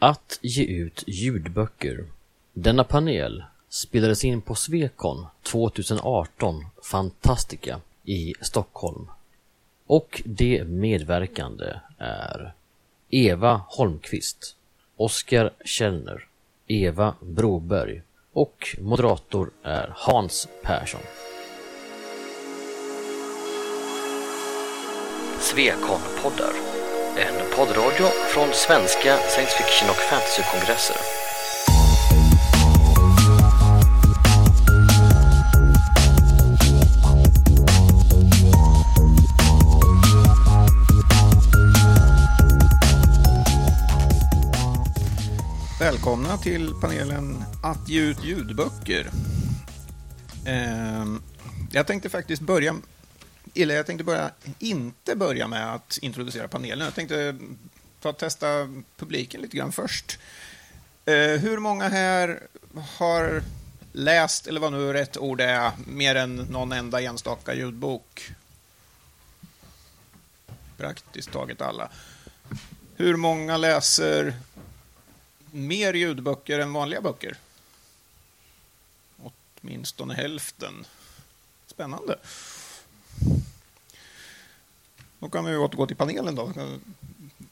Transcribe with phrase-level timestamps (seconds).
[0.00, 2.04] Att ge ut ljudböcker.
[2.52, 9.06] Denna panel spelades in på Svekon 2018 Fantastica i Stockholm.
[9.86, 12.52] Och de medverkande är
[13.10, 14.56] Eva Holmqvist,
[14.96, 16.26] Oskar Källner,
[16.66, 18.02] Eva Broberg
[18.32, 21.00] och moderator är Hans Persson.
[25.40, 26.67] Svekon-poddar.
[27.58, 30.96] Poddradio från svenska science fiction och fantasykongresser.
[45.80, 49.10] Välkomna till panelen Att ge ut ljudböcker.
[50.46, 51.22] Ehm,
[51.72, 52.74] jag tänkte faktiskt börja,
[53.54, 56.84] Ille, jag tänkte börja, inte börja med att introducera panelen.
[56.84, 57.36] Jag tänkte
[58.00, 58.46] ta testa
[58.96, 60.18] publiken lite grann först.
[61.04, 62.42] Eh, hur många här
[62.98, 63.42] har
[63.92, 68.30] läst, eller vad nu rätt ord är, mer än någon enda enstaka ljudbok?
[70.76, 71.88] Praktiskt taget alla.
[72.96, 74.34] Hur många läser
[75.50, 77.36] mer ljudböcker än vanliga böcker.
[79.60, 80.86] Åtminstone hälften.
[81.66, 82.18] Spännande.
[85.20, 86.52] Då kan vi återgå till panelen då.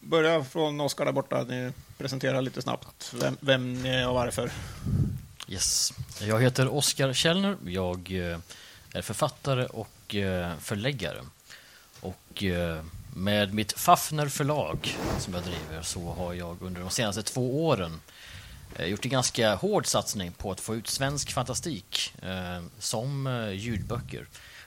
[0.00, 1.44] Börja från Oskar där borta.
[1.48, 4.50] Ni presenterar lite snabbt vem, vem ni är och varför.
[5.48, 5.92] Yes.
[6.20, 7.56] Jag heter Oskar Källner.
[7.64, 8.38] Jag eh,
[8.92, 11.20] är författare och eh, förläggare.
[12.00, 17.22] Och eh, med mitt Fafner förlag som jag driver så har jag under de senaste
[17.22, 18.00] två åren
[18.78, 22.14] gjort en ganska hård satsning på att få ut svensk fantastik
[22.78, 24.26] som ljudböcker.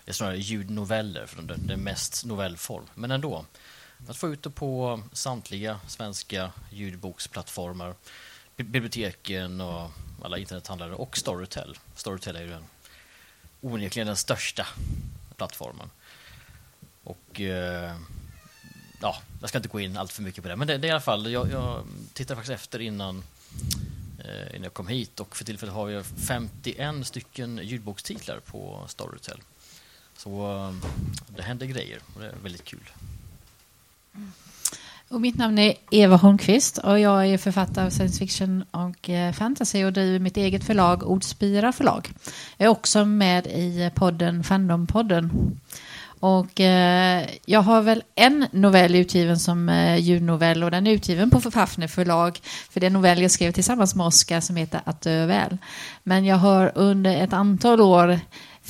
[0.09, 3.45] Det är snarare ljudnoveller, för det, är mest novellform, men ändå.
[4.07, 7.95] Att få ut det på samtliga svenska ljudboksplattformar,
[8.55, 11.77] biblioteken och alla internethandlare och Storytel.
[11.95, 12.63] Storytel är ju den,
[13.61, 14.67] onekligen den största
[15.35, 15.89] plattformen.
[17.03, 17.95] Och eh,
[19.01, 20.89] ja, jag ska inte gå in allt för mycket på det, men det, det är
[20.89, 21.83] i alla fall, jag, jag
[22.13, 23.23] tittar faktiskt efter innan,
[24.19, 29.41] eh, innan jag kom hit och för tillfället har jag 51 stycken ljudbokstitlar på Storytel.
[30.23, 30.73] Så eh,
[31.35, 32.89] det händer grejer och det är väldigt kul.
[34.15, 34.31] Mm.
[35.09, 39.33] Och mitt namn är Eva Holmqvist och jag är författare av science fiction och eh,
[39.33, 42.09] fantasy och driver mitt eget förlag Ordspira förlag.
[42.57, 45.31] Jag är också med i eh, podden Fandompodden.
[46.19, 51.29] och eh, jag har väl en novell utgiven som eh, ljudnovell och den är utgiven
[51.29, 52.39] på Fafner förlag.
[52.43, 55.57] För det är en novell jag skrev tillsammans med Oskar som heter Att dö väl.
[56.03, 58.19] Men jag har under ett antal år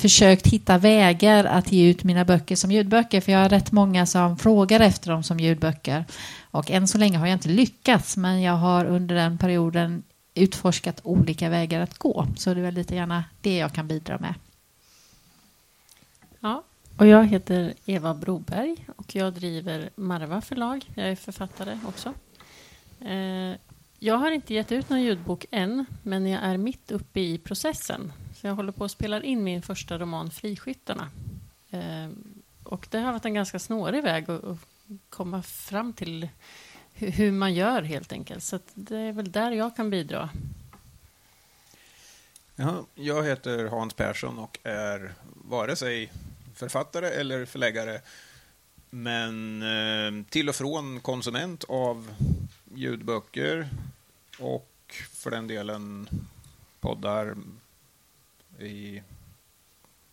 [0.00, 3.20] försökt hitta vägar att ge ut mina böcker som ljudböcker.
[3.20, 6.04] För jag har rätt många som frågar efter dem som ljudböcker.
[6.50, 8.16] Och än så länge har jag inte lyckats.
[8.16, 10.02] Men jag har under den perioden
[10.34, 12.26] utforskat olika vägar att gå.
[12.36, 14.34] Så det är väl lite gärna det jag kan bidra med.
[16.40, 16.62] Ja,
[16.96, 20.90] och jag heter Eva Broberg och jag driver Marva förlag.
[20.94, 22.14] Jag är författare också.
[23.00, 23.56] Eh,
[23.98, 28.12] jag har inte gett ut någon ljudbok än, men jag är mitt uppe i processen.
[28.40, 31.10] Så jag håller på att spela in min första roman Friskyttarna.
[31.70, 32.08] Eh,
[32.62, 34.58] och det har varit en ganska snårig väg att,
[35.08, 36.28] komma fram till
[36.92, 38.44] hur man gör helt enkelt.
[38.44, 40.30] Så det är väl där jag kan bidra.
[42.56, 45.14] Ja, jag heter Hans Persson och är
[45.44, 46.12] vare sig
[46.54, 48.00] författare eller förläggare,
[48.90, 52.14] men eh, till och från konsument av
[52.74, 53.68] ljudböcker
[54.38, 56.08] och för den delen
[56.80, 57.34] poddar
[58.60, 59.02] i,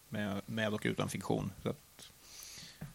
[0.10, 1.52] med, med och utan fiktion.
[1.64, 2.12] Så att,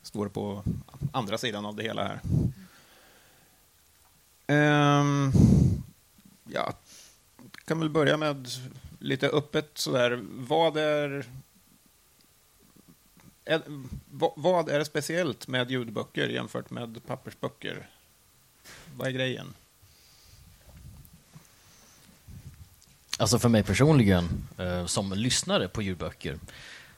[0.03, 0.65] står på
[1.13, 2.21] andra sidan av det hela här.
[5.01, 5.33] Um,
[6.45, 6.73] ja,
[7.65, 8.49] kan väl börja med
[8.99, 10.21] lite öppet sådär.
[10.31, 11.27] Vad är
[13.45, 13.63] är,
[14.37, 17.89] vad är det speciellt med ljudböcker jämfört med pappersböcker?
[18.97, 19.55] Vad är grejen?
[23.23, 26.39] Alltså för mig personligen, eh, som lyssnare på ljudböcker,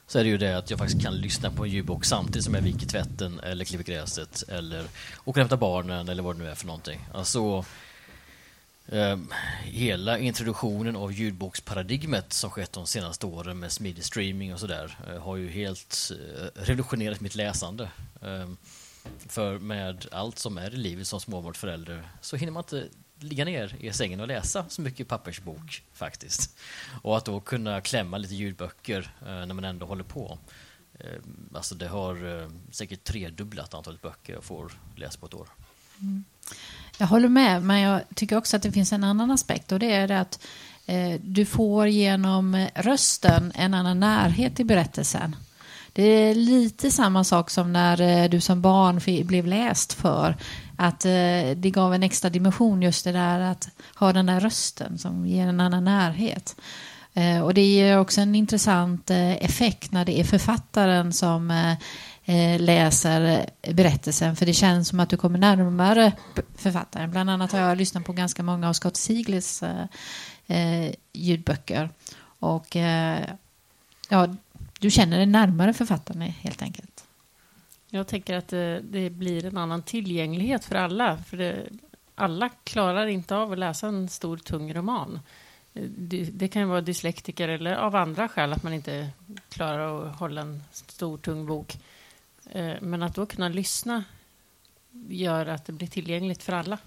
[0.07, 2.53] så är det ju det att jag faktiskt kan lyssna på en ljudbok samtidigt som
[2.53, 4.89] jag viker tvätten eller klipper gräset eller åker
[5.25, 7.07] och hämtar barnen eller vad det nu är för någonting.
[7.13, 7.65] Alltså,
[8.87, 9.17] eh,
[9.63, 15.21] hela introduktionen av ljudboksparadigmet som skett de senaste åren med smidig streaming och sådär eh,
[15.21, 17.89] har ju helt eh, revolutionerat mitt läsande.
[18.21, 18.49] Eh,
[19.27, 22.87] för med allt som är i livet som småbarnsförälder så hinner man inte
[23.19, 26.57] ligga ner i sängen och läsa så mycket pappersbok faktiskt.
[27.01, 30.37] Och att då kunna klämma lite ljudböcker eh, när man ändå håller på.
[30.99, 31.21] Eh,
[31.53, 35.47] alltså det har eh, säkert tredubblat antalet böcker jag får läsa på ett år.
[36.01, 36.23] Mm.
[36.97, 39.91] Jag håller med, men jag tycker också att det finns en annan aspekt och det
[39.91, 40.39] är att
[40.85, 45.35] eh, du får genom rösten en annan närhet i berättelsen.
[45.93, 50.37] Det är lite samma sak som när eh, du som barn blev läst för.
[50.77, 51.11] Att eh,
[51.55, 55.47] det gav en extra dimension just det där att ha den där rösten som ger
[55.47, 56.55] en annan närhet.
[57.17, 61.71] Eh, och det ger också en intressant eh, effekt när det är författaren som eh,
[62.25, 66.11] eh, läser berättelsen för det känns som att du kommer närmare
[66.55, 67.11] författaren.
[67.11, 69.63] Bland annat har jag lyssnat på ganska många av Scott Siglis
[71.13, 71.89] ljudböcker.
[72.39, 72.75] Och
[74.09, 74.35] ja,
[74.79, 76.94] du känner dig närmare författaren helt enkelt.
[77.95, 81.17] Jag tänker att det, det blir en annan tillgänglighet för alla.
[81.17, 81.67] För det,
[82.15, 85.19] alla klarar inte av att läsa en stor, tung roman.
[85.73, 89.09] Det, det kan vara dyslektiker eller av andra skäl att man inte
[89.49, 91.77] klarar att hålla en stor, tung bok.
[92.51, 94.03] Eh, men att då kunna lyssna
[95.09, 96.77] gör att det blir tillgängligt för alla.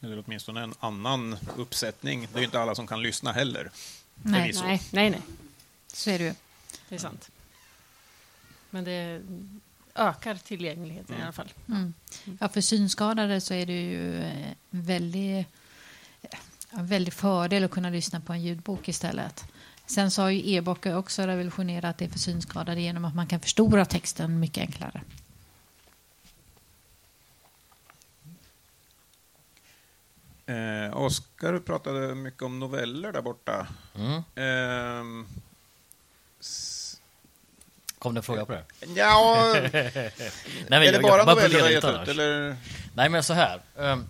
[0.00, 2.28] Eller åtminstone en annan uppsättning.
[2.32, 3.70] Det är ju inte alla som kan lyssna heller.
[4.14, 5.22] Nej, nej, nej, nej.
[5.86, 6.34] Så är det ju.
[6.88, 7.30] Det är sant.
[8.70, 9.22] Men det
[9.94, 11.20] ökar tillgängligheten mm.
[11.20, 11.52] i alla fall.
[11.68, 11.94] Mm.
[12.40, 15.46] Ja, för synskadade så är det ju en väldig,
[16.70, 19.44] en väldig fördel att kunna lyssna på en ljudbok istället.
[19.86, 23.84] Sen så har ju e-böcker också revolutionerat det för synskadade genom att man kan förstora
[23.84, 25.02] texten mycket enklare.
[30.46, 33.66] Eh, Oskar pratade mycket om noveller där borta.
[33.94, 34.16] Mm.
[34.34, 35.26] Eh,
[37.98, 38.64] Kom det en fråga på det?
[38.94, 40.12] Ja, Nej,
[40.68, 42.08] men är det bara noveller du har gett ut?
[42.08, 42.56] Eller?
[42.94, 43.60] Nej, men så här.
[43.76, 44.08] Um,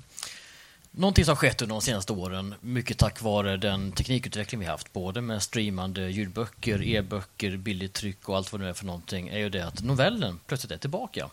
[0.90, 5.20] någonting som skett under de senaste åren, mycket tack vare den teknikutveckling vi haft, både
[5.20, 9.48] med streamande ljudböcker, e-böcker, billigt tryck och allt vad det är för någonting, är ju
[9.48, 11.28] det att novellen plötsligt är tillbaka.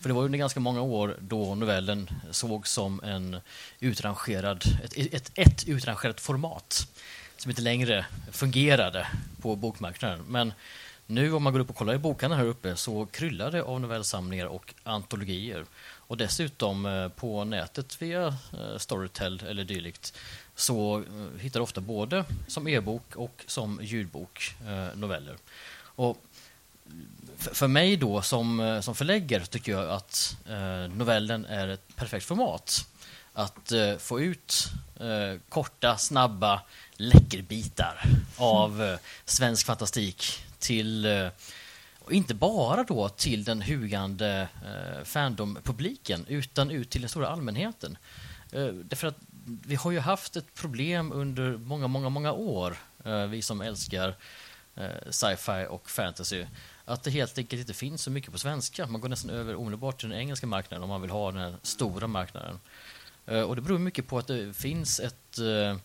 [0.00, 3.36] För det var under ganska många år då novellen sågs som en
[3.80, 6.86] utrangerad, ett, ett, ett utrangerat format
[7.36, 9.06] som inte längre fungerade
[9.42, 10.24] på bokmarknaden.
[10.28, 10.52] Men
[11.06, 13.80] nu om man går upp och kollar i bokhandeln här uppe så kryllar det av
[13.80, 15.64] novellsamlingar och antologier.
[16.06, 20.14] Och dessutom eh, på nätet via eh, Storytel eller dylikt
[20.54, 24.56] så eh, hittar du ofta både som e-bok och som ljudbok
[24.94, 25.36] noveller.
[25.76, 26.16] Och
[27.36, 30.36] för mig då som, som förläggare tycker jag att
[30.96, 32.86] novellen är ett perfekt format.
[33.32, 34.68] Att få ut
[35.48, 36.62] korta, snabba
[36.96, 38.02] läckerbitar
[38.36, 41.28] av svensk fantastik till eh,
[41.98, 47.98] och inte bara då till den hugande eh, fandom-publiken utan ut till den stora allmänheten.
[48.52, 53.26] Eh, därför att vi har ju haft ett problem under många, många, många år, eh,
[53.26, 54.14] vi som älskar
[54.76, 56.44] eh, sci-fi och fantasy
[56.84, 58.86] att det helt enkelt inte finns så mycket på svenska.
[58.86, 62.06] Man går nästan över omedelbart till den engelska marknaden om man vill ha den stora
[62.06, 62.60] marknaden.
[63.26, 65.76] Eh, och det beror mycket på att det finns ett, eh,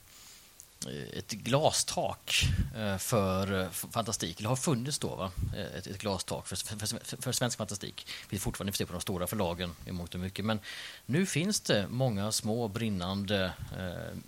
[0.88, 2.44] Eh, ett glastak
[2.76, 4.40] eh, för eh, fantastik.
[4.40, 5.32] Eller har funnits då, va?
[5.76, 8.08] Ett, ett glastak för, för, för svensk fantastik.
[8.30, 10.46] Vi fortfarande på de stora förlagen i mångt och mycket.
[10.46, 10.60] Men
[11.06, 13.52] nu finns det många små brinnande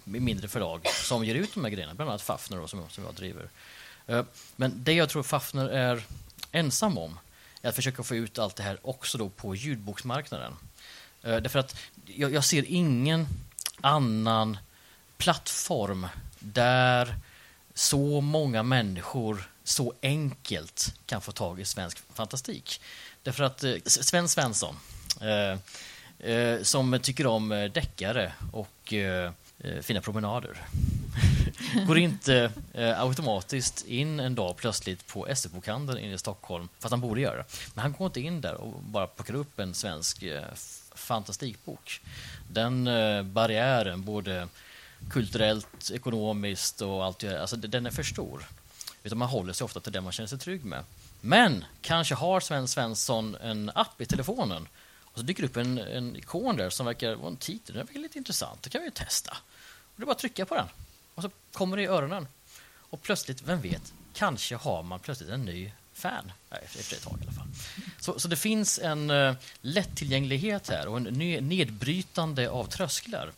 [0.03, 1.94] mindre förlag som ger ut de här grejerna.
[1.94, 3.50] Bland annat Fafner då, som, som jag driver.
[4.56, 6.03] Men det jag tror Fafner är
[6.51, 7.19] ensam om
[7.62, 10.53] är att försöka få ut allt det här också då på ljudboksmarknaden.
[11.21, 11.75] Därför att
[12.06, 13.27] jag, jag, ser ingen
[13.81, 14.58] annan
[15.17, 16.08] plattform
[16.41, 17.15] där
[17.74, 22.81] så många människor så enkelt kan få tag i svensk fantastik.
[23.24, 24.75] Därför att eh, Sven Svensson,
[25.21, 28.93] uh, som tycker om deckare och
[29.81, 30.57] fina promenader
[31.88, 37.01] går inte eh, automatiskt in en dag plötsligt på SE-bokhandeln inne i Stockholm, fast han
[37.01, 37.45] borde göra det.
[37.74, 40.43] Men han går inte in där och bara plockar upp en svensk eh,
[40.95, 42.01] fantastikbok.
[42.50, 44.48] Den eh, barriären, borde
[45.10, 48.46] kulturellt, ekonomiskt och allt alltså den är för stor.
[49.03, 50.84] Utan man håller sig ofta till det man känner sig trygg med.
[51.22, 54.67] Men kanske har Sven Svensson en app i telefonen
[55.00, 57.75] och så dyker det upp en, en ikon där som verkar vara en titel.
[57.75, 58.63] Den verkar lite intressant.
[58.63, 59.38] Det kan vi ju testa.
[59.62, 60.67] Och det är bara att trycka på den.
[61.15, 62.27] Och så kommer det i öronen.
[62.74, 66.31] Och plötsligt, vem vet, kanske har man plötsligt en ny fan.
[66.50, 67.48] efter ett tag i alla fall.
[68.00, 73.31] Så, så det finns en uh, lättillgänglighet här och en ny, nedbrytande av trösklar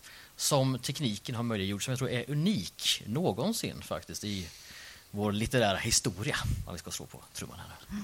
[0.44, 4.48] som tekniken har möjliggjort, som jag tror är unik någonsin faktiskt i
[5.12, 8.00] vår litterära historia, om vi ska slå på trumman här.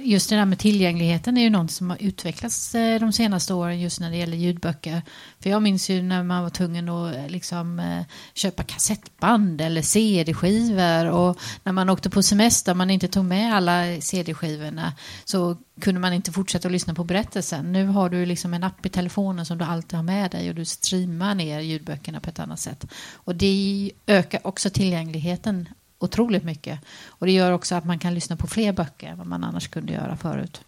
[0.00, 3.80] Just det där med tillgängligheten är ju något som har utvecklats eh, de senaste åren
[3.80, 5.02] just när det gäller ljudböcker.
[5.40, 9.82] För jag minns ju när man var tvungen att eh, liksom, eh, köpa kassettband eller
[9.82, 14.92] CD-skivor och när man åkte på semester man inte tog med alla CD-skivorna
[15.24, 17.72] så kunde man inte fortsätta att lyssna på berättelsen.
[17.72, 20.54] Nu har du liksom en app i telefonen som du alltid har med dig och
[20.54, 22.86] du streamar ner ljudböckerna på ett annat sätt.
[23.12, 26.80] Och det ökar också tillgängligheten otroligt mycket.
[27.06, 29.68] Och det gör också att man kan lyssna på fler böcker än vad man annars
[29.68, 30.60] kunde göra förut.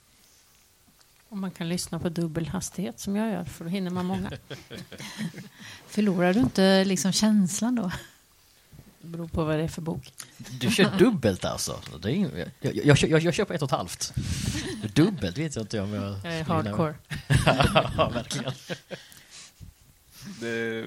[1.29, 4.31] Och man kan lyssna på dubbel hastighet som jag gör, för då hinner man många.
[5.87, 7.93] Förlorar du inte liksom känslan då?
[9.03, 10.13] Det beror på vad det är för bok.
[10.61, 11.81] Du kör dubbelt alltså?
[12.03, 14.15] Det är, jag, jag, jag, jag kör på ett och ett halvt.
[14.95, 16.17] Dubbelt vet jag inte om jag...
[16.25, 16.95] Jag är hardcore.
[17.97, 18.53] ja, verkligen.
[20.41, 20.87] Det,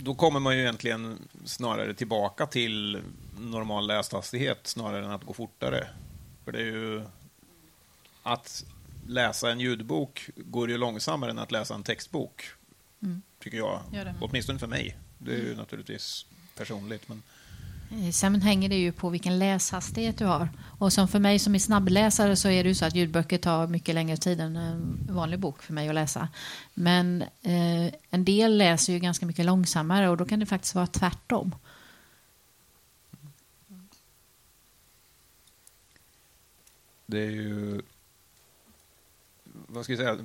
[0.00, 3.02] då kommer man ju egentligen snarare tillbaka till
[3.38, 5.88] normal läshastighet snarare än att gå fortare.
[6.44, 7.02] För det är ju...
[8.22, 8.64] Att
[9.06, 12.42] läsa en ljudbok går ju långsammare än att läsa en textbok,
[13.02, 13.22] Mm.
[13.38, 13.80] tycker jag.
[14.20, 14.96] Åtminstone för mig.
[15.18, 16.26] Det är ju naturligtvis
[16.56, 17.08] personligt.
[17.08, 17.22] Men
[17.90, 20.48] Eh, sen hänger det ju på vilken läshastighet du har.
[20.78, 23.66] Och som för mig som är snabbläsare så är det ju så att ljudböcker tar
[23.66, 26.28] mycket längre tid än en vanlig bok för mig att läsa.
[26.74, 30.86] Men eh, en del läser ju ganska mycket långsammare och då kan det faktiskt vara
[30.86, 31.54] tvärtom.
[37.08, 37.82] det är ju...
[39.44, 40.18] Vad ska jag säga?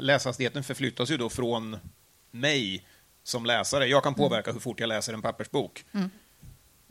[0.00, 1.76] Läshastigheten förflyttas ju då från
[2.30, 2.86] mig
[3.26, 3.86] som läsare.
[3.86, 5.84] Jag kan påverka hur fort jag läser en pappersbok.
[5.92, 6.10] Mm.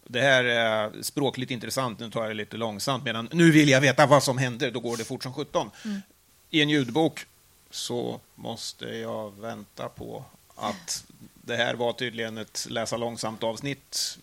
[0.07, 3.81] Det här är språkligt intressant, nu tar jag det lite långsamt, medan nu vill jag
[3.81, 5.71] veta vad som händer, då går det fort som sjutton.
[6.49, 7.25] I en ljudbok
[7.69, 10.25] så måste jag vänta på
[10.55, 11.05] att
[11.41, 14.17] det här var tydligen ett läsa långsamt avsnitt.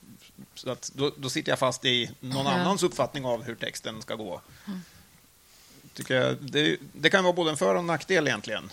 [0.54, 2.52] Så att då, då sitter jag fast i någon Ja.
[2.52, 4.40] annans uppfattning av hur texten ska gå.
[5.94, 8.70] Tycker jag, det, det kan vara både en för och en nackdel egentligen.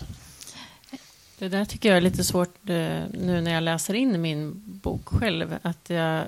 [1.40, 5.08] Det där tycker jag är lite svårt eh, nu när jag läser in min bok
[5.08, 5.58] själv.
[5.62, 6.24] Att jag,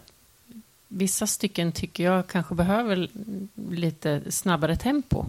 [0.89, 3.09] vissa stycken tycker jag kanske behöver
[3.71, 5.27] lite snabbare tempo.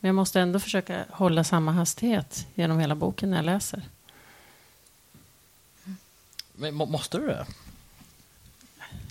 [0.00, 3.82] Men jag måste ändå försöka hålla samma hastighet genom hela boken när jag läser.
[6.52, 7.46] Men må, måste du det?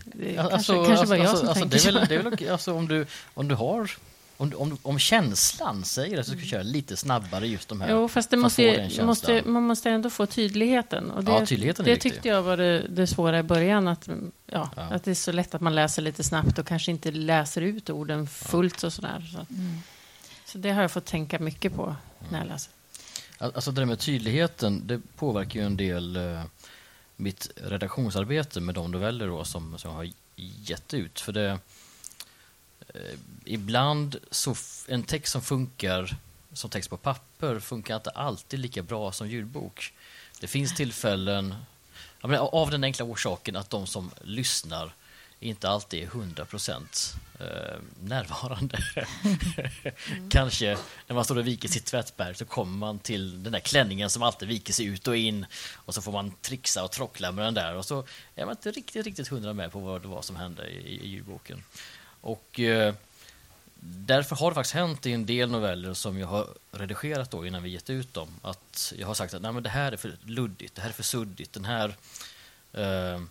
[0.06, 2.24] Det Alltså, kanske, kanske var jag alltså, som alltså, tänkte det är väl, det är
[2.24, 3.92] väl alltså, om du, om du har
[4.38, 7.70] om, du- om, du- om känslan säger det så ska du köra lite snabbare just
[7.70, 7.92] de här.
[7.92, 11.12] Jo, fast det att måste, måste, man måste ändå få tydligheten.
[11.12, 12.12] Och det, Ja, tydligheten är det viktig.
[12.14, 13.88] tyckte jag var det, det svåra i början.
[13.88, 14.08] Att,
[14.46, 14.82] ja, Ja.
[14.82, 17.90] att det är så lätt att man läser lite snabbt och kanske inte läser ut
[17.90, 19.30] orden fullt och sådär.
[19.32, 19.78] Så, Mm.
[20.46, 21.96] så det har jag fått tänka mycket på
[22.30, 22.72] när jag läser.
[23.38, 26.42] Alltså det där med tydligheten, det påverkar ju en del eh,
[27.16, 31.20] mitt redaktionsarbete med de noveller då som, som jag har gett ut.
[31.20, 31.60] För det,
[32.96, 34.56] eh, ibland så,
[34.88, 36.18] en text som funkar
[36.58, 39.94] som text på papper funkar inte alltid lika bra som ljudbok.
[40.40, 41.56] Det finns tillfällen,
[42.22, 44.94] menar, av den enkla orsaken att de som lyssnar
[45.40, 48.78] inte alltid är 100% eh, närvarande.
[50.30, 54.10] Kanske när man står och viker sitt tvättberg så kommer man till den där klänningen
[54.10, 57.46] som alltid viker sig ut och in och så får man trixa och trockla med
[57.46, 60.22] den där och så är man inte riktigt, riktigt hundra med på vad det var
[60.22, 61.64] som hände i, i ljudboken.
[62.26, 62.94] Och eh,
[63.80, 67.64] därför har det faktiskt hänt i en del noveller som jag har redigerat då innan
[67.64, 70.18] vi gett ut dem att jag har sagt att Nej, men det här är för
[70.24, 71.96] luddigt, det här är för suddigt, den här
[72.74, 73.22] eh,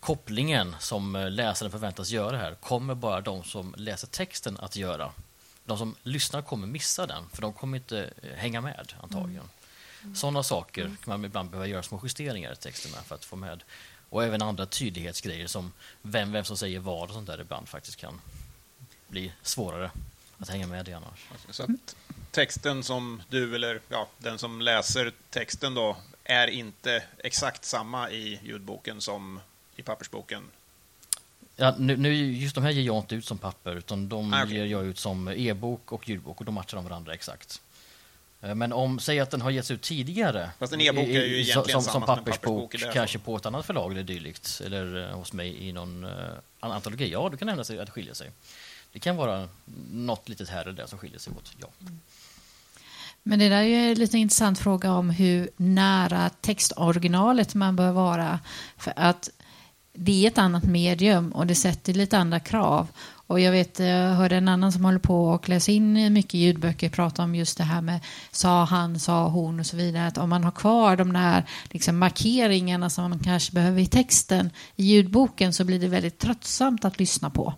[0.00, 5.12] kopplingen som läsaren förväntas göra här kommer bara de som läser texten att göra.
[5.64, 9.48] De som lyssnar kommer missa den, för de kommer inte eh, hänga med antagligen.
[10.14, 13.36] Sådana saker kan man ibland behöva göra små justeringar i texten med för att få
[13.36, 13.62] med.
[14.08, 17.96] Och även andra tydlighetsgrejer som vem, vem som säger vad och sånt där ibland faktiskt
[17.96, 18.20] kan
[19.08, 19.90] bli svårare
[20.38, 21.26] att hänga med i annars.
[21.50, 21.96] Så att
[22.30, 28.40] texten som du, eller ja, den som läser texten då, är inte exakt samma i
[28.44, 29.40] ljudboken som
[29.76, 30.42] i pappersboken.
[31.56, 34.42] Ja, nu, nu, just de här ger jag inte ut som papper, utan de Ah,
[34.44, 34.56] okej.
[34.56, 37.60] ger jag ut som e-bok och ljudbok och de matchar de varandra exakt.
[38.42, 40.50] Eh, Men om, säg att den har getts ut tidigare.
[40.58, 43.66] Fast en e-bok är ju egentligen som, som pappersbok, pappersbok det kanske på ett annat
[43.66, 46.10] förlag eller dylikt, eller eh, hos mig i någon uh,
[46.60, 47.12] antologi.
[47.12, 48.30] Ja, det kan hända sig att det skiljer sig.
[48.94, 49.48] Det kan vara
[49.90, 51.68] något litet här och där som skiljer sig åt, ja.
[51.80, 52.00] Mm.
[53.22, 57.92] Men det där är ju en lite intressant fråga om hur nära textoriginalet man bör
[57.92, 58.40] vara.
[58.76, 59.30] För att
[59.92, 62.88] det är ett annat medium och det sätter lite andra krav.
[63.26, 66.34] Och jag vet, eh, jag hörde en annan som håller på och läser in mycket
[66.34, 70.06] ljudböcker prata om just det här med sa han, sa hon och så vidare.
[70.06, 74.50] Att om man har kvar de där liksom markeringarna som man kanske behöver i texten
[74.76, 77.54] i ljudboken så blir det väldigt tröttsamt att lyssna på.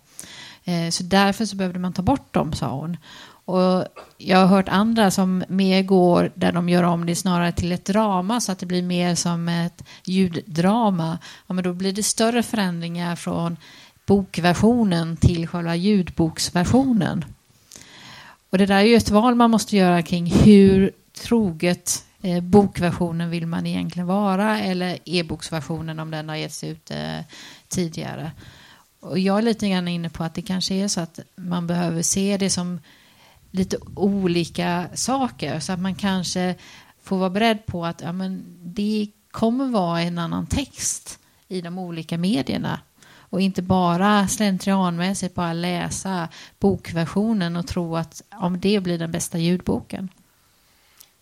[0.67, 2.97] Eh, så därför så behövde man ta bort dem, sa hon.
[3.45, 3.85] Och
[4.19, 7.85] jag har hört andra som mer går där de gör om det snarare till ett
[7.85, 11.19] drama så att det blir mer som ett ljuddrama.
[11.47, 13.57] Ja, men då blir det större förändringar från
[14.07, 17.25] bokversionen till själva ljudboksversionen.
[18.51, 20.91] Och det där är ju ett val man måste göra kring hur
[21.23, 27.21] troget eh, bokversionen vill man egentligen vara eller e-boksversionen om den har getts ut eh,
[27.69, 28.31] tidigare.
[29.07, 32.03] Och jag är lite grann inne på att det kanske är så att man behöver
[32.03, 32.81] se det som
[33.51, 36.55] lite olika saker så att man kanske
[37.03, 41.79] får vara beredd på att ja, men det kommer vara en annan text i de
[41.79, 42.81] olika medierna
[43.19, 49.39] och inte bara slentrianmässigt bara läsa bokversionen och tro att om det blir den bästa
[49.39, 50.09] ljudboken.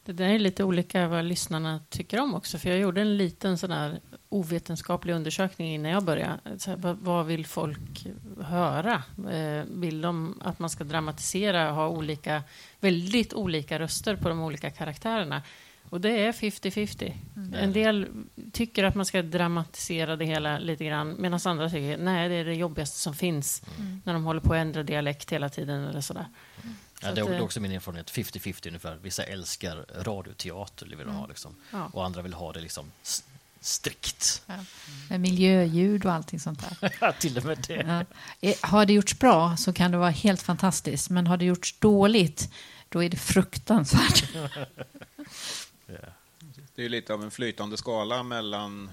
[0.05, 2.59] Det där är lite olika vad lyssnarna tycker om också.
[2.59, 4.00] För jag gjorde en liten sån där
[4.35, 6.38] ovetenskaplig undersökning innan jag började.
[6.67, 8.07] Här, vad, vad vill folk
[8.41, 9.03] höra?
[9.31, 12.43] Eh, vill de att man ska dramatisera och ha olika,
[12.81, 15.43] väldigt olika röster på de olika karaktärerna?
[15.88, 17.12] Och det är 50-50.
[17.55, 18.09] En del
[18.53, 22.45] tycker att man ska dramatisera det hela lite grann medan andra tycker nej det är
[22.45, 23.62] det jobbigaste som finns
[24.05, 26.26] när de håller på att ändra dialekt hela tiden eller sådär.
[26.62, 28.99] Ja, Så det att, är också min erfarenhet, 50-50 ungefär.
[29.03, 31.57] Vissa älskar radioteater, vill de ha liksom.
[31.71, 31.91] Ja.
[31.93, 32.93] och andra vill ha det liksom
[33.64, 34.42] strikt.
[35.11, 36.92] Med miljöljud och allting sånt där.
[37.00, 37.75] Ja, till och med det.
[37.75, 38.04] Ja.
[38.49, 41.11] Eh, Har det gjorts bra så kan det vara helt fantastiskt.
[41.11, 42.50] Men har det gjorts dåligt
[42.88, 44.25] då är det fruktansvärt.
[46.75, 48.90] Det är lite av en flytande skala mellan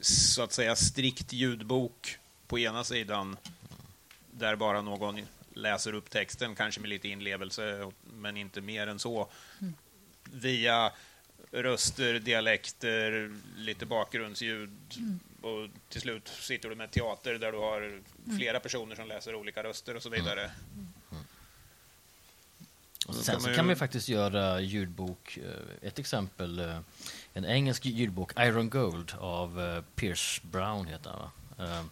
[0.00, 3.36] så att säga strikt ljudbok på ena sidan
[4.30, 5.20] där bara någon
[5.54, 9.28] läser upp texten, kanske med lite inlevelse, men inte mer än så.
[10.24, 10.92] Via
[11.62, 14.70] röster, dialekter, lite bakgrundsljud
[15.42, 18.00] och till slut sitter du med teater där du har
[18.38, 20.50] flera personer som läser olika röster och så vidare.
[23.06, 25.38] Och Då sen kan så kan man ju faktiskt göra ljudbok.
[25.38, 26.78] eh, Ett exempel, eh,
[27.34, 31.20] en engelsk ljudbok, Iron Gold av eh, Pierce Brown heter han
[31.56, 31.84] va?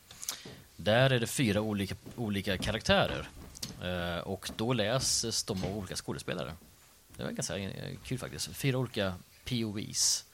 [0.76, 3.28] Där är det fyra olika, olika karaktärer.
[4.24, 6.54] Och då läses de av olika skådespelare.
[7.16, 7.54] Det var ganska
[8.04, 8.56] kul faktiskt.
[8.56, 10.24] Fyra olika POVs.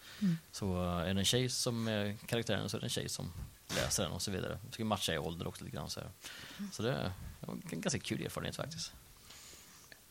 [0.52, 3.32] Så eh, är det en tjej som är karaktären så är det en tjej som
[3.76, 4.58] läser den och så vidare.
[4.66, 5.90] Det ska ju matcha i ålder också lite grann.
[5.90, 6.10] Så, här.
[6.72, 8.92] så det var en ganska kul erfarenhet faktiskt.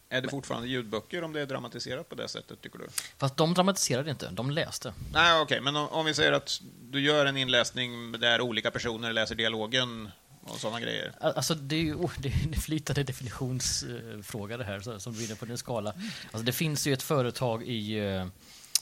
[0.10, 2.88] Är det fortfarande ljudböcker om det är dramatiserat på det sättet, tycker du?
[3.17, 4.93] Fast de dramatiserade inte, de läste.
[5.13, 9.13] Nej, okej, men om, om vi säger att du gör en inläsning där olika personer
[9.13, 10.10] läser dialogen
[10.41, 11.13] och sådana grejer.
[11.21, 15.19] Alltså det är ju oh, det är en flytande definitionsfråga det här så- som du
[15.21, 15.93] är inne på en skala.
[16.31, 17.99] Alltså det finns ju ett företag i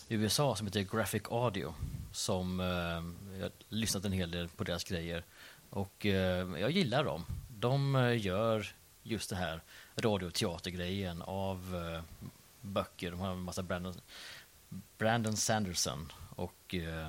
[0.07, 1.73] i USA som heter Graphic Audio
[2.11, 2.65] som eh,
[3.37, 5.23] jag har lyssnat en hel del på deras grejer
[5.69, 7.25] och eh, jag gillar dem.
[7.49, 9.61] De eh, gör just det här
[9.95, 12.01] radioteatergrejen av eh,
[12.61, 13.11] böcker.
[13.11, 13.93] De har en massa Brandon,
[14.97, 17.07] Brandon Sanderson och eh,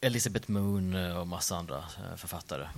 [0.00, 2.68] Elizabeth Moon eh, och massa andra eh, författare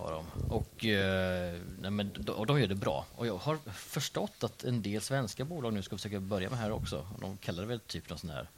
[0.00, 0.52] har de.
[0.52, 3.06] Och, eh, nej men, och de gör det bra.
[3.16, 6.62] Och jag har förstått att en del svenska bolag nu ska försöka börja med det
[6.62, 7.06] här också.
[7.20, 8.50] De kallar det väl typ någon sån här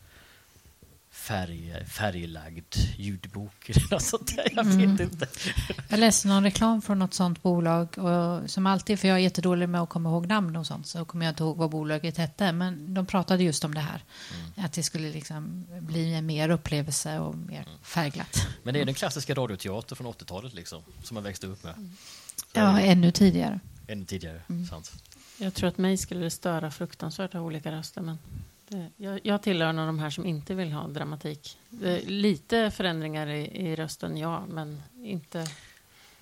[1.12, 4.48] färg, färglagd ljudbok eller något sånt där.
[4.52, 5.28] Jag vet inte.
[5.88, 9.68] Jag läste någon reklam från något sånt bolag och som alltid, för jag är jättedålig
[9.68, 12.52] med att komma ihåg namn och sånt, så kommer jag inte ihåg vad bolaget hette,
[12.52, 14.04] men de pratade just om det här.
[14.56, 18.48] Att det skulle liksom bli en mer upplevelse och mer färgglatt.
[18.62, 21.90] Men det är den klassiska radioteater från 80-talet liksom, som man växte upp med.
[22.52, 23.60] Ja, ännu tidigare.
[23.86, 24.92] Ännu tidigare, sant.
[25.36, 28.00] Jag tror att mig skulle det störa fruktansvärt att ha olika röster.
[28.00, 28.18] Men
[28.96, 31.58] jag, jag tillhör en av de här som inte vill ha dramatik.
[31.70, 35.46] Det, lite förändringar i, i rösten, ja, men inte...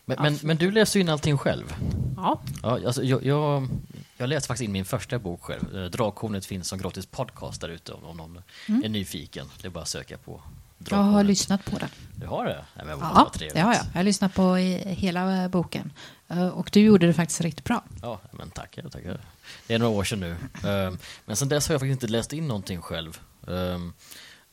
[0.05, 1.75] Men, men, men du läser ju in allting själv.
[2.17, 3.69] Ja, Ja, alltså, jag, jag,
[4.17, 5.77] jag läste faktiskt in min första bok själv.
[5.77, 8.43] Eh, Drakhornet finns som gratis podcast där ute om, någon
[8.85, 9.47] är nyfiken.
[9.63, 10.41] Det är bara att söka på
[10.89, 11.89] Jag har lyssnat på den.
[12.17, 12.65] Du har det?
[12.77, 13.85] Nej, men Ja, det har jag.
[13.93, 15.93] Jag har lyssnat på hela eh, boken.
[16.29, 17.85] Eh, Och du gjorde det faktiskt riktigt bra.
[18.03, 19.21] Ja, men tackar, tackar.
[19.67, 20.37] Det är några år sedan nu.
[20.69, 23.21] Ehm, Men sen dess har jag faktiskt inte läst in någonting själv.
[23.49, 23.93] Ehm,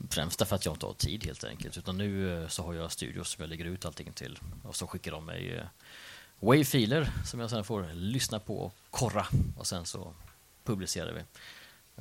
[0.10, 1.78] Främst därför att jag inte har tid helt enkelt.
[1.78, 4.40] Utan nu eh, så har jag studios som jag lägger ut allting till.
[4.64, 5.64] Och så skickar de mig eh,
[6.40, 9.28] wave-filer som jag sen får lyssna på och korra.
[9.58, 10.14] Och sen så
[10.64, 11.22] publicerar vi.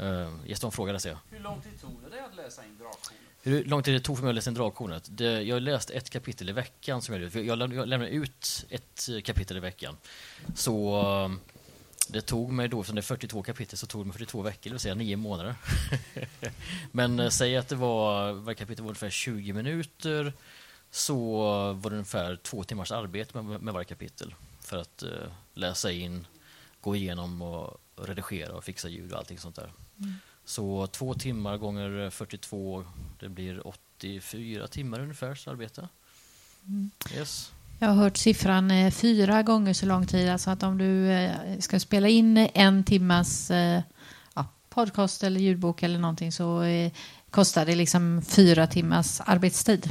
[0.02, 1.16] Uh, Gäston frågade sig.
[1.30, 3.12] Hur lång tid tog det dig att läsa in Drakhornet?
[3.42, 5.04] Hur lång tid det tog för mig att läsa in Drakhornet?
[5.10, 7.02] Det, jag har läst ett kapitel i veckan.
[7.02, 9.96] Som jag, jag, läm- jag lämnar ut ett eh, kapitel i veckan.
[10.54, 11.02] Så
[12.08, 14.70] det tog mig då, eftersom det är 42 kapitel, så tog det mig 42 veckor,
[14.70, 15.54] det vill säga nio månader.
[16.92, 20.32] Men eh, säg att det var, varje kapitel var ungefär 20 minuter,
[20.90, 21.38] så
[21.72, 24.34] var det ungefär två timmars arbete med, med varje kapitel.
[24.60, 25.10] för att eh,
[25.54, 26.26] läsa in,
[26.80, 29.72] gå igenom och redigera och fixa ljud och allting sånt där.
[30.44, 32.84] Så två timmar gånger 42,
[33.20, 35.88] det blir 84 timmar ungefär arbete.
[37.14, 37.52] Yes.
[37.78, 40.28] Jag har hört siffran eh, fyra gånger så lång tid.
[40.28, 43.82] Alltså att om du eh, ska spela in en timmas eh,
[44.34, 46.92] ja, podcast eller ljudbok eller någonting så eh,
[47.30, 49.90] kostar det liksom fyra timmars arbetstid.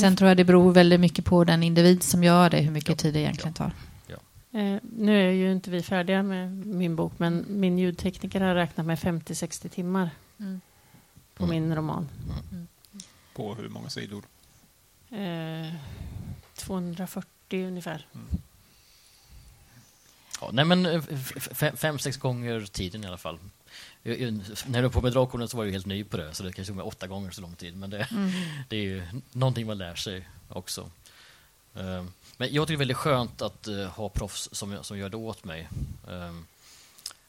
[0.00, 2.88] Sen tror jag det beror väldigt mycket på den individ som gör det, hur mycket
[2.88, 2.96] Ja.
[2.96, 3.72] tid det egentligen tar.
[4.52, 8.86] Eh, nu är ju inte vi färdiga med min bok, men min ljudtekniker har räknat
[8.86, 10.10] med 50-60 timmar
[10.40, 10.60] Mm.
[11.36, 11.56] på Mm.
[11.64, 12.08] min roman.
[13.36, 14.24] På hur många sidor?
[15.10, 15.74] Eh,
[16.60, 18.06] 240 ungefär.
[20.40, 21.02] Ja, nej men eh,
[21.76, 23.38] fem, sex gånger tiden i alla fall.
[24.02, 24.32] Jag- jag-
[24.66, 26.52] När jag var på med Drakhornen så var jag helt ny på det, så det
[26.52, 27.76] kanske tog mig åtta gånger så lång tid.
[27.76, 28.08] Men det,
[28.68, 30.90] det är ju någonting man lär sig också.
[31.74, 32.04] Eh,
[32.36, 35.16] Men jag tycker det är väldigt skönt att eh, ha proffs som, som gör det
[35.16, 35.68] åt mig.
[36.08, 36.34] Eh,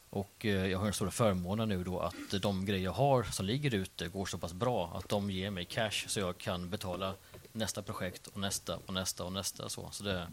[0.09, 3.73] Och jag har den stora förmånen nu då att de grejer jag har som ligger
[3.73, 7.13] ute går så pass bra att de ger mig cash så jag kan betala
[7.53, 9.69] nästa projekt och nästa och nästa och nästa.
[9.69, 10.27] Så, så det,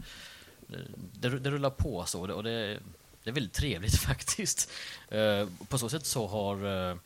[1.13, 2.79] det, det rullar på så och det, och det,
[3.23, 4.71] det är väldigt trevligt faktiskt.
[5.09, 6.97] Eh, på så sätt så har eh,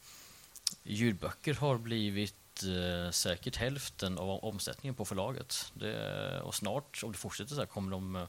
[0.84, 5.71] ljudböcker har blivit eh, säkert hälften av omsättningen på förlaget.
[5.73, 8.28] Det, och snart, om det fortsätter så här, kommer de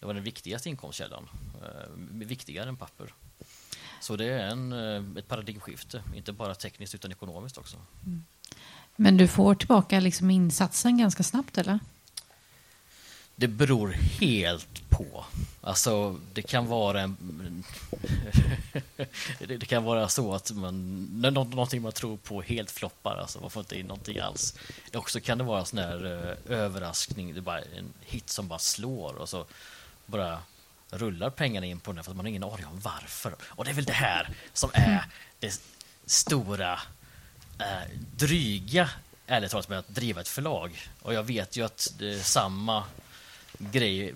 [0.00, 1.28] det vara den viktigaste inkomstkällan.
[1.62, 3.14] eh, Viktigare än papper.
[4.00, 4.72] Så det är en,
[5.16, 7.76] ett paradigmskifte, inte bara tekniskt utan ekonomiskt också.
[8.06, 8.24] Mm.
[9.02, 11.78] Men du får tillbaka liksom insatsen ganska snabbt eller?
[13.36, 13.88] Det beror
[14.20, 15.24] helt på.
[15.60, 17.64] Alltså, det kan vara en...
[19.38, 23.40] det, kan vara så att man, när nå- någonting man tror på helt floppar, alltså
[23.40, 24.58] man får inte in någonting alls.
[24.94, 26.06] Också kan det vara en sån här
[26.48, 29.46] eh, överraskning, det är bara en hit som bara slår och så
[30.06, 30.38] bara
[30.90, 33.34] rullar pengarna in på den för att man har ingen aning om varför.
[33.42, 35.04] Och det är väl det här som är
[35.38, 35.60] det
[36.06, 36.80] stora
[37.60, 38.90] eh, dryga,
[39.26, 40.88] ärligt talat, med att driva ett förlag.
[41.02, 42.84] Och jag vet ju att det är samma
[43.58, 44.14] grej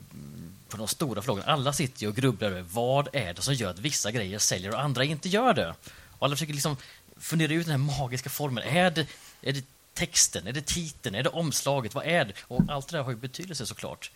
[0.69, 1.45] på de stora förlagen.
[1.47, 4.75] Alla sitter ju och grubblar över vad är det som gör att vissa grejer säljer
[4.75, 5.75] och andra inte gör det.
[6.19, 6.77] Och alla försöker liksom
[7.17, 8.65] fundera ut den här magiska formen.
[8.65, 9.07] Är det,
[9.43, 10.47] är det texten?
[10.47, 11.15] Är det titeln?
[11.15, 11.95] Är det omslaget?
[11.95, 12.33] Vad är det?
[12.43, 14.11] Och allt det där har ju betydelse såklart.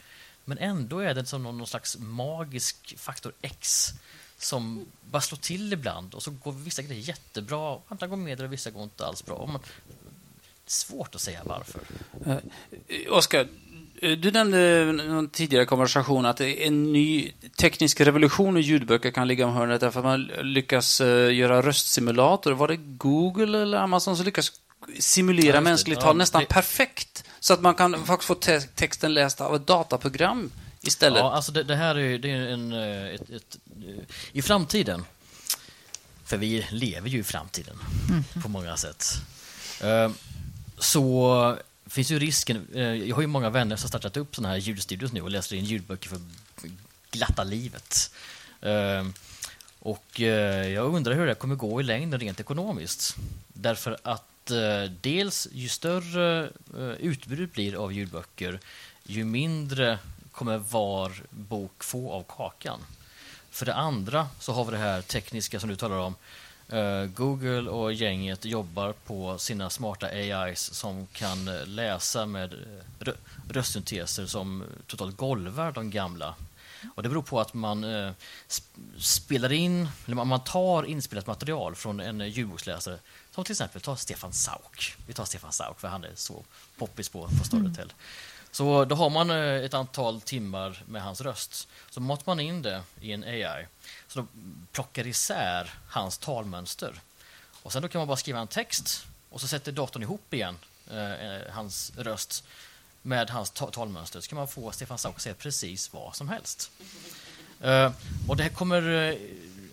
[0.44, 3.92] Men ändå är det som någon, någon slags magisk faktor X
[4.38, 8.52] som bara slår till ibland och så går vissa grejer jättebra, andra går medel och
[8.52, 9.46] vissa går inte alls bra.
[9.52, 9.60] Man,
[10.66, 11.80] svårt att säga varför.
[12.26, 12.36] Eh,
[13.12, 13.48] Oskar,
[14.02, 19.28] eh, du nämnde i någon tidigare konversation att en ny teknisk revolution i ljudböcker kan
[19.28, 22.52] ligga om hörnet därför att man lyckas eh, göra röstsimulator.
[22.52, 24.52] Var det Google eller Amazon som lyckas
[24.98, 27.24] simulera Ja, mänskligt Ja, tal nästan det- perfekt?
[27.40, 30.50] Så att man kan faktiskt få te texten läst av ett dataprogram
[30.82, 31.18] istället.
[31.18, 34.42] Ja, alltså det, det här är ju det är en, eh, ett, ett, eh, I
[34.42, 35.04] framtiden,
[36.24, 37.78] för vi lever ju i framtiden
[38.42, 39.04] på många sätt,
[39.82, 40.10] eh,
[40.78, 42.66] så finns ju risken...
[43.06, 45.64] Jag har ju många vänner som startat upp såna här ljudstudios nu och läser in
[45.64, 46.20] ljudböcker för
[47.10, 48.10] glatta livet.
[49.78, 53.16] Och jag undrar hur det kommer gå i längden rent ekonomiskt.
[53.48, 54.50] Därför att
[55.00, 56.50] dels ju större
[56.98, 58.60] utbudet blir av ljudböcker,
[59.04, 59.98] ju mindre
[60.38, 62.80] kommer var bok få av kakan.
[63.50, 66.14] För det andra så har vi det här tekniska som du talar om.
[66.68, 72.58] Eh, Google och gänget jobbar på sina smarta AIs som kan eh, läsa med eh,
[73.04, 73.16] rö-
[73.50, 76.34] röstsynteser som totalt golvar de gamla.
[76.94, 77.84] Och det beror på att man
[78.48, 78.62] sp-
[78.98, 82.98] spelar in, eller man- tar inspelat material från en ljudboksläsare
[83.34, 84.96] som till exempel tar Stefan Sauk.
[85.06, 86.44] Vi tar Stefan Sauk för han är så
[86.78, 87.92] poppis på, på Storytel.
[88.50, 91.68] Så då har man eh, ett antal timmar med hans röst.
[91.90, 93.66] Så matar man in det i en AI.
[94.08, 94.26] Så då
[94.72, 97.00] plockar isär hans talmönster.
[97.62, 100.56] Och sen då kan man bara skriva en text och så sätter datorn ihop igen
[100.90, 102.44] eh, eh, hans röst
[103.02, 104.20] med hans ta- talmönster.
[104.20, 106.70] Så kan man få Stefan Sauk att säga precis vad som helst.
[107.60, 107.92] Eh,
[108.28, 109.10] och det här kommer...
[109.10, 109.14] eh,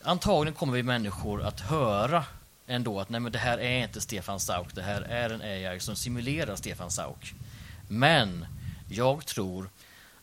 [0.03, 2.25] antagligen kommer vi människor att höra
[2.67, 5.79] ändå att nej, men det här är inte Stefan Sauk, det här är en AI
[5.79, 7.33] som simulerar Stefan Sauk.
[7.87, 8.45] Men
[8.87, 9.69] jag tror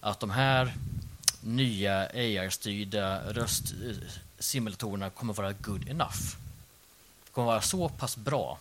[0.00, 0.74] att de här
[1.40, 6.36] nya AI-styrda röstsimulatorerna eh, kommer vara good enough.
[7.24, 8.58] Det kommer vara så pass bra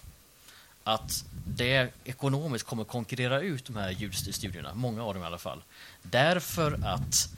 [0.83, 5.63] att det ekonomiskt kommer konkurrera ut de här ljudstudierna, många av dem i alla fall.
[6.01, 7.33] Därför att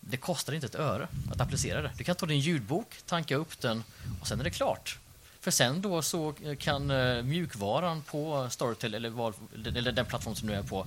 [0.00, 1.92] det kostar inte ett öre att applicera det.
[1.96, 3.84] Du kan ta din ljudbok, tanka upp den
[4.20, 4.98] och sen är det klart.
[5.48, 9.34] För sen då så eh, kan eh, mjukvaran på Storytel eller, var,
[9.76, 10.86] eller den plattform som du är på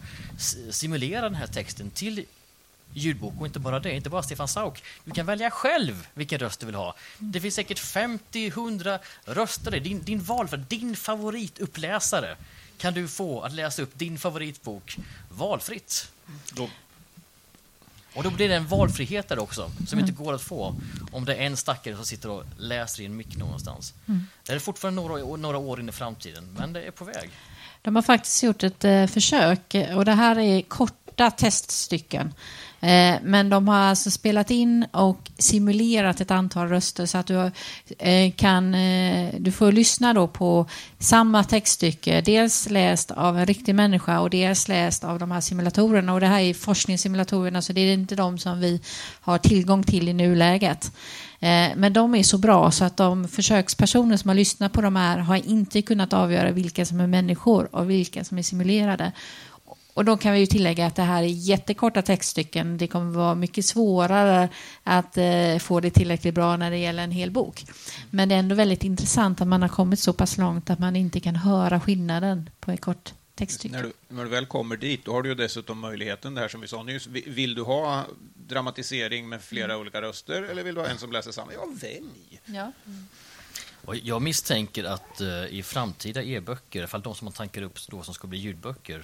[0.69, 2.25] simulera den här texten till
[2.93, 4.83] ljudbok och inte bara det, inte bara Stefan Sauk.
[5.03, 6.95] Du kan välja själv vilken röst du vill ha.
[7.19, 9.79] Det finns säkert 50-100 röster.
[9.79, 12.37] Din, din val för din favorituppläsare
[12.77, 14.97] kan du få att läsa upp din favoritbok
[15.29, 16.11] valfritt.
[16.53, 16.69] Då,
[18.15, 20.75] och då blir det en valfrihet där också, som inte går att få
[21.11, 23.93] om det är en stackare som sitter och läser i en mick någonstans.
[24.45, 27.29] Det är fortfarande några, några år in i framtiden, men det är på väg.
[27.81, 32.33] De har faktiskt gjort ett eh, försök och det här är korta teststycken.
[32.81, 37.51] Eh, men de har alltså spelat in och simulerat ett antal röster så att du
[37.97, 40.65] eh, kan eh, du får lyssna då på
[40.99, 46.13] samma textstycke, dels läst av en riktig människa och dels läst av de här simulatorerna.
[46.13, 48.81] Och det här är forskningssimulatorerna så det är inte de som vi
[49.21, 50.91] har tillgång till i nuläget.
[51.75, 55.17] Men de är så bra så att de försökspersoner som har lyssnat på de här
[55.17, 59.11] har inte kunnat avgöra vilka som är människor och vilka som är simulerade.
[59.93, 62.77] Och då kan vi ju tillägga att det här är jättekorta textstycken.
[62.77, 64.49] Det kommer vara mycket svårare
[64.83, 67.65] att eh, få det tillräckligt bra när det gäller en hel bok.
[68.09, 70.95] Men det är ändå väldigt intressant att man har kommit så pass långt att man
[70.95, 73.75] inte kan höra skillnaden på ett kort textstycke.
[73.75, 76.47] när, du, när du väl kommer dit, då har du ju dessutom möjligheten, det här
[76.47, 77.07] som vi sa nyss.
[77.07, 78.05] Vi- Vill du ha
[78.47, 81.53] dramatisering med flera olika röster eller vill du ha en som läser samma?
[81.53, 82.39] Ja, välj!
[82.45, 82.71] Ja.
[83.85, 87.61] Och jag misstänker att eh, i framtida e-böcker, i alla fall de som man tankar
[87.61, 89.03] upp då som ska bli ljudböcker,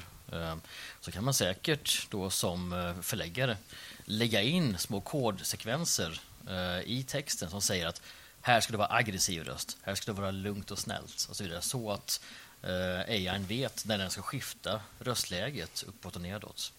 [0.99, 3.57] så kan man säkert då som eh, förläggare
[4.05, 8.01] lägga in små kodsekvenser eh, i texten som säger att
[8.41, 11.43] här ska det vara aggressiv röst, här ska det vara lugnt och snällt och så
[11.43, 11.61] vidare.
[11.61, 12.21] Så att
[12.61, 16.73] eh, AIn vet när den ska skifta röstläget uppåt och nedåt.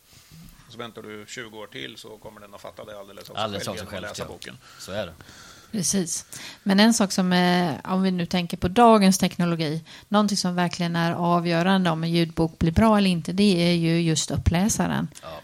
[0.69, 3.61] Så väntar du 20 år till så kommer den att fatta det alldeles av sig
[3.61, 4.03] genom att själv.
[4.03, 4.29] läsa ja.
[4.29, 4.59] boken.
[4.79, 5.15] Så är det.
[5.73, 6.27] Precis.
[6.63, 10.97] Men en sak som, eh, om vi nu tänker på dagens teknologi, någonting som verkligen
[10.97, 15.09] är avgörande om en ljudbok blir bra eller inte, det är ju just uppläsaren.
[15.23, 15.41] Ja.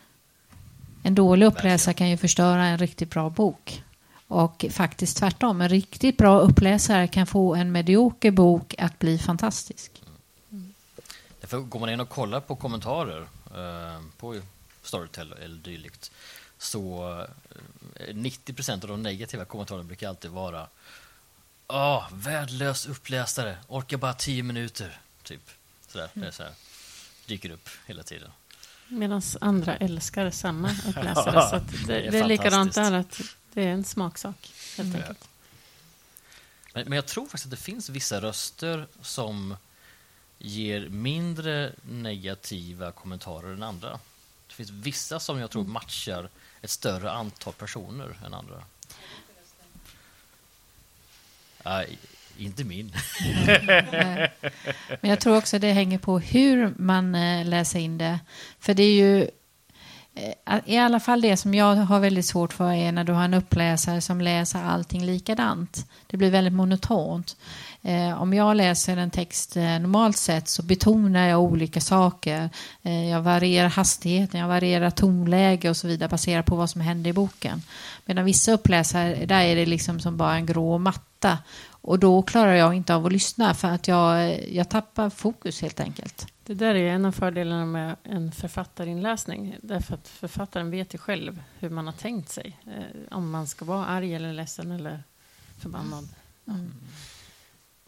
[1.03, 3.83] En dålig uppläsare kan ju förstöra en riktigt bra bok.
[4.29, 9.93] Och faktiskt tvärtom, en riktigt bra uppläsare kan få en medioker bok att bli fantastisk.
[11.41, 14.41] Därför går man in och kollar på kommentarer eh, på
[14.83, 16.11] Storytel eller dylikt
[16.59, 17.27] så
[17.95, 20.69] eh, 90% av de negativa kommentarerna brukar alltid vara
[21.69, 25.01] Åh, värdelös uppläsare, orkar bara 10 minuter.
[25.23, 25.51] Typ.
[25.89, 26.53] Sådär, det är så här,
[27.27, 28.31] dyker upp hela tiden.
[28.89, 31.49] Medan andra älskar samma uppläsare.
[31.51, 33.21] så att det, Det är det är likadant där, att
[33.53, 34.53] det är en smaksak.
[34.77, 35.01] Helt Mm.
[35.01, 35.29] enkelt.
[36.75, 39.57] Men, men jag tror faktiskt att det finns vissa röster som
[40.39, 43.99] ger mindre negativa kommentarer än andra.
[44.47, 46.29] Det finns vissa som jag tror matchar
[46.65, 48.63] ett större antal personer än andra.
[51.65, 51.99] Nej,
[52.39, 52.93] inte min.
[55.01, 58.21] Men jag tror också det hänger på hur man eh, läser in det.
[58.59, 59.31] För det är ju
[60.15, 63.25] Eh, i alla fall det som jag har väldigt svårt för är när du har
[63.25, 65.87] en uppläsare som läser allting likadant.
[66.07, 67.37] Det blir väldigt monotont.
[67.83, 72.51] Eh, om jag läser en text eh, normalt sett så betonar jag olika saker.
[72.83, 77.11] Eh, jag varierar hastigheten, jag varierar tonläge och så vidare baserat på vad som händer
[77.11, 77.63] i boken.
[78.05, 81.39] Medan vissa uppläsare, där är det liksom som bara en grå matta.
[81.71, 85.63] Och då klarar jag inte av att lyssna för att jag, eh, jag tappar fokus
[85.63, 86.27] helt enkelt.
[86.47, 89.57] Det där är en av fördelarna med en författarinläsning.
[89.63, 92.59] Därför att författaren vet ju själv hur man har tänkt sig.
[92.67, 95.03] Eh, om man ska vara arg eller ledsen eller
[95.59, 96.09] förbannad.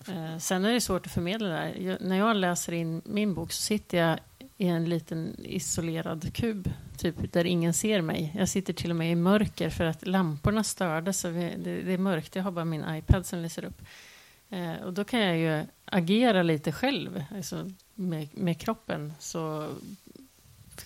[0.08, 1.74] Eh, sen är det svårt att förmedla det här.
[1.74, 4.18] Jag, när jag läser in min bok så sitter jag
[4.56, 6.70] i en liten isolerad kub.
[6.98, 8.34] Typ där ingen ser mig.
[8.38, 11.12] Jag sitter till och med i mörker för att lamporna störde.
[11.12, 12.36] Så vi, det, det är mörkt.
[12.36, 13.82] Jag har bara min iPad som lyser upp.
[14.50, 17.24] Eh, och då kan jag ju agera lite själv.
[17.36, 19.12] Alltså med, med kroppen.
[19.18, 19.70] Så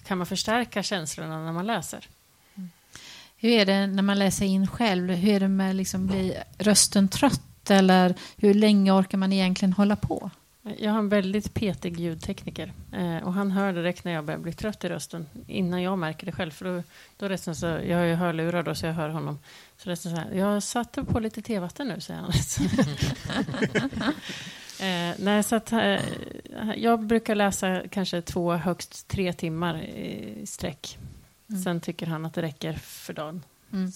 [0.04, 2.08] kan man förstärka känslorna när man läser.
[3.36, 5.10] Hur är det när man läser in själv?
[5.10, 9.96] Hur är det med liksom bli rösten trött eller hur länge orkar man egentligen hålla
[9.96, 10.30] på?
[10.78, 12.72] Jag har en väldigt petig ljudtekniker.
[12.92, 15.26] Eh, och han hör direkt när jag börjar bli trött i rösten.
[15.46, 16.50] Innan jag märker det själv.
[16.50, 16.82] För då,
[17.16, 19.38] då resten så, jag har ju hörlurar då så jag hör honom.
[19.76, 22.32] Så resten så här, jag satte på lite tevatten nu, säger han.
[24.80, 26.00] eh, nej, så att, eh,
[26.76, 30.98] jag brukar läsa kanske två, högst tre timmar i sträck.
[31.50, 31.62] Mm.
[31.62, 33.42] Sen tycker han att det räcker för dagen.
[33.72, 33.92] Mm.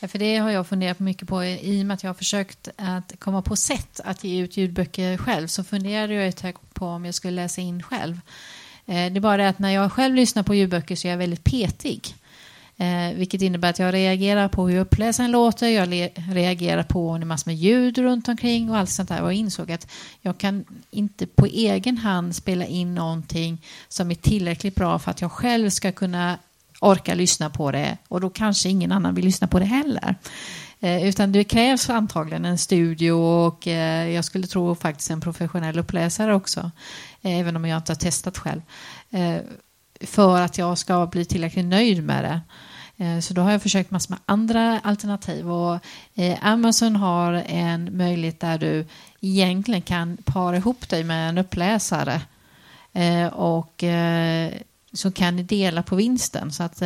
[0.00, 2.68] Ja, för det har jag funderat mycket på i och med att jag har försökt
[2.76, 6.86] att komma på sätt att ge ut ljudböcker själv så funderade jag ett tag på
[6.86, 8.20] om jag skulle läsa in själv.
[8.86, 11.18] Eh, Det är bara det att när jag själv lyssnar på ljudböcker så är jag
[11.18, 12.14] väldigt petig.
[12.76, 17.24] Eh, vilket innebär att jag reagerar på hur uppläsaren låter, jag reagerar på om det
[17.24, 19.22] är massor med ljud runt omkring och allt sånt där.
[19.22, 24.14] Och jag insåg att jag kan inte på egen hand spela in någonting som är
[24.14, 26.38] tillräckligt bra för att jag själv ska kunna
[26.80, 30.16] orka lyssna på det och då kanske ingen annan vill lyssna på det heller.
[30.80, 35.78] Eh, utan det krävs antagligen en studio och eh, jag skulle tro faktiskt en professionell
[35.78, 36.70] uppläsare också.
[37.22, 38.60] Eh, även om jag inte har testat själv.
[39.10, 39.36] Eh,
[40.06, 42.40] för att jag ska bli tillräckligt nöjd med det.
[43.04, 45.50] Eh, så då har jag försökt massor med andra alternativ.
[45.50, 45.78] Och
[46.14, 48.86] eh, Amazon har en möjlighet där du
[49.20, 52.20] egentligen kan para ihop dig med en uppläsare.
[52.92, 53.84] Eh, och
[54.92, 56.52] så kan ni dela på vinsten.
[56.52, 56.82] Så att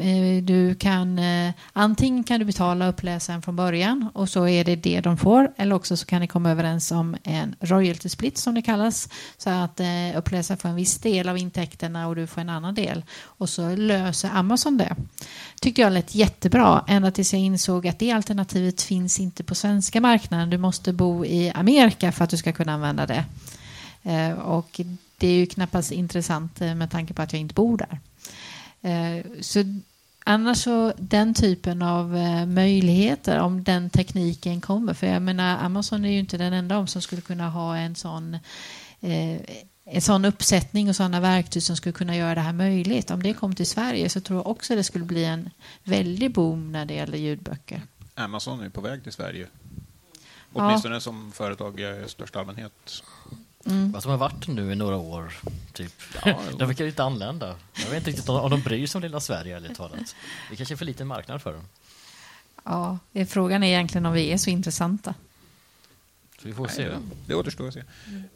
[0.00, 4.76] Eh, du kan eh, antingen kan du betala uppläsaren från början och så är det
[4.76, 8.54] det de får eller också så kan ni komma överens om en royalty split som
[8.54, 9.08] det kallas
[9.38, 9.86] så att eh,
[10.16, 13.76] uppläsaren får en viss del av intäkterna och du får en annan del och så
[13.76, 14.96] löser Amazon det.
[15.60, 20.00] Tyckte jag lät jättebra ända tills jag insåg att det alternativet finns inte på svenska
[20.00, 20.50] marknaden.
[20.50, 23.24] Du måste bo i Amerika för att du ska kunna använda det.
[24.36, 24.80] Och
[25.18, 28.00] det är ju knappast intressant med tanke på att jag inte bor där.
[29.42, 29.64] Så
[30.30, 34.94] annars så den typen av eh, möjligheter om den tekniken kommer.
[34.94, 37.96] För jag menar Amazon är ju inte den enda om som skulle kunna ha en
[37.96, 38.34] sån
[39.00, 39.40] eh,
[39.92, 43.10] en sån uppsättning och sådana verktyg som skulle kunna göra det här möjligt.
[43.10, 45.50] Om det kom till Sverige så tror jag också det skulle bli en
[45.84, 47.82] väldig boom när det gäller ljudböcker.
[48.14, 49.46] Amazon är på väg till Sverige.
[50.54, 50.66] Ja.
[50.66, 53.02] Åtminstone som företag i största allmänhet.
[53.66, 53.92] Mm.
[53.92, 55.32] De har varit nu i några år,
[55.72, 55.92] typ.
[56.24, 57.56] Ja, de verkar inte anlända.
[57.74, 60.16] Jag vet inte riktigt om de bryr sig om lilla Sverige, ärligt talat.
[60.50, 61.64] Det kanske är för liten marknad för dem.
[62.64, 65.14] Ja, frågan är egentligen om vi är så intressanta.
[66.42, 66.84] Så vi får Nej, se.
[66.88, 67.82] det- Det återstår att se.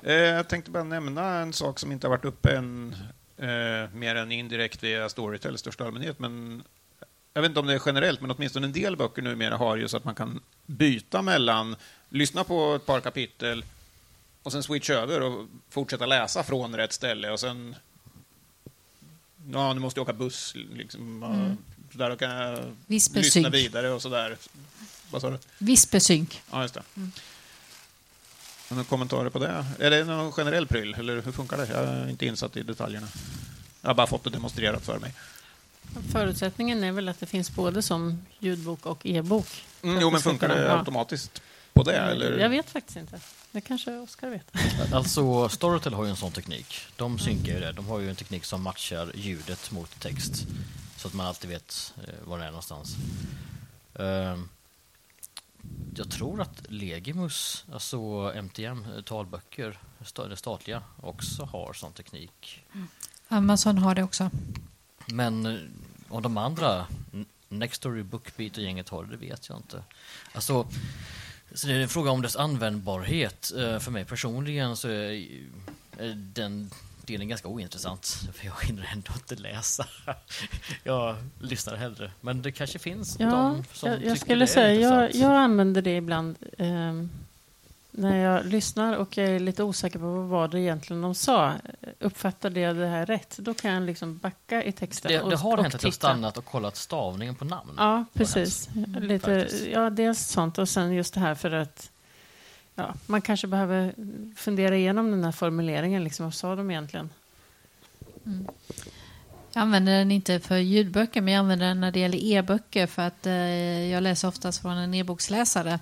[0.03, 2.97] Eh, jag tänkte bara nämna en sak som inte har varit uppe än,
[3.37, 6.19] eh, mer än indirekt via Storytel i största allmänhet.
[6.19, 6.63] Men
[7.35, 9.89] jag vet inte om det är generellt, men åtminstone en del böcker numera har ju
[9.89, 11.77] så att man kan byta mellan,
[12.09, 13.65] lyssna på ett par kapitel
[14.45, 17.77] och sen switcha över och fortsätta läsa från rätt ställe och sen
[19.53, 20.55] Ja, nu måste jag åka buss.
[20.73, 21.57] Liksom, Mm.
[21.93, 24.37] så där, då kan jag Viss lyssna vidare och sådär.
[25.11, 25.39] Vad sa du?
[25.59, 26.43] Viss besynk.
[26.51, 26.83] Ja, just det.
[26.97, 27.13] Mm.
[28.71, 29.65] Några kommentarer på det?
[29.79, 31.67] Är det någon generell pryl, eller hur funkar det?
[31.69, 33.09] Jag är inte insatt i detaljerna.
[33.81, 35.15] Jag har bara fått det demonstrerat för mig.
[36.13, 39.65] Förutsättningen är väl att det finns både som ljudbok och e-bok.
[39.83, 41.07] Mm, jo, men funkar det ja.
[41.75, 41.97] På det?
[41.97, 42.39] Eller?
[42.39, 43.21] Jag vet faktiskt inte.
[43.53, 44.53] Det kanske Oskar vet.
[44.93, 46.87] Alltså, Storytel har ju en sån teknik.
[46.97, 47.73] De synkar ju det.
[47.73, 50.47] De har ju en teknik som matchar ljudet mot text.
[50.97, 52.97] Så att man alltid vet eh, var det är någonstans.
[53.99, 54.49] Ehm,
[55.97, 59.79] jag tror att Legimus, alltså MTM, eh, talböcker,
[60.29, 62.65] det statliga, också har sån teknik.
[63.29, 64.31] Amazon har det också.
[65.07, 65.61] Men eh,
[66.09, 66.87] om de andra,
[67.49, 69.83] Nextory, Bookbeat och gänget har det, det vet jag inte.
[70.33, 70.67] Alltså,
[71.55, 73.53] så det är en fråga om dess användbarhet.
[73.59, 75.29] Eh, För mig personligen så är
[76.35, 76.71] den
[77.07, 78.07] delen ganska ointressant.
[78.35, 79.87] För jag hinner ändå inte läsa.
[80.85, 82.11] Jag lyssnar hellre.
[82.21, 85.15] Men det kanske finns Ja, de som jag, jag tycker skulle det är säga, jag,
[85.15, 87.11] jag använder det ibland ehm,
[87.97, 91.53] när jag lyssnar och jag är lite osäker på vad det egentligen de sa.
[92.01, 93.37] Uppfattade jag det här rätt?
[93.39, 95.93] Då kan jag liksom backa i texten det, och, det har och hänt att jag
[95.93, 96.09] titta.
[96.09, 97.75] stannat och kollat stavningen på namn.
[97.77, 98.69] Ja, precis.
[99.01, 99.67] Lite, faktiskt.
[99.67, 101.91] ja, dels sånt och sen just det här för att
[102.75, 103.95] ja, man kanske behöver
[104.37, 106.05] fundera igenom den här formuleringen.
[106.05, 107.11] Liksom, vad sa de egentligen?
[109.53, 113.03] Jag använder den inte för ljudböcker, men jag använder den när det gäller e-böcker för
[113.03, 113.33] att eh,
[113.93, 115.79] jag läser oftast från en e-boksläsare.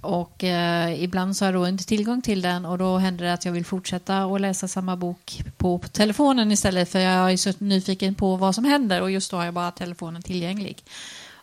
[0.00, 3.32] Och eh, ibland så har jag då inte tillgång till den och då händer det
[3.32, 7.36] att jag vill fortsätta att läsa samma bok på, på telefonen istället för jag är
[7.36, 10.84] så nyfiken på vad som händer och just då har jag bara telefonen tillgänglig.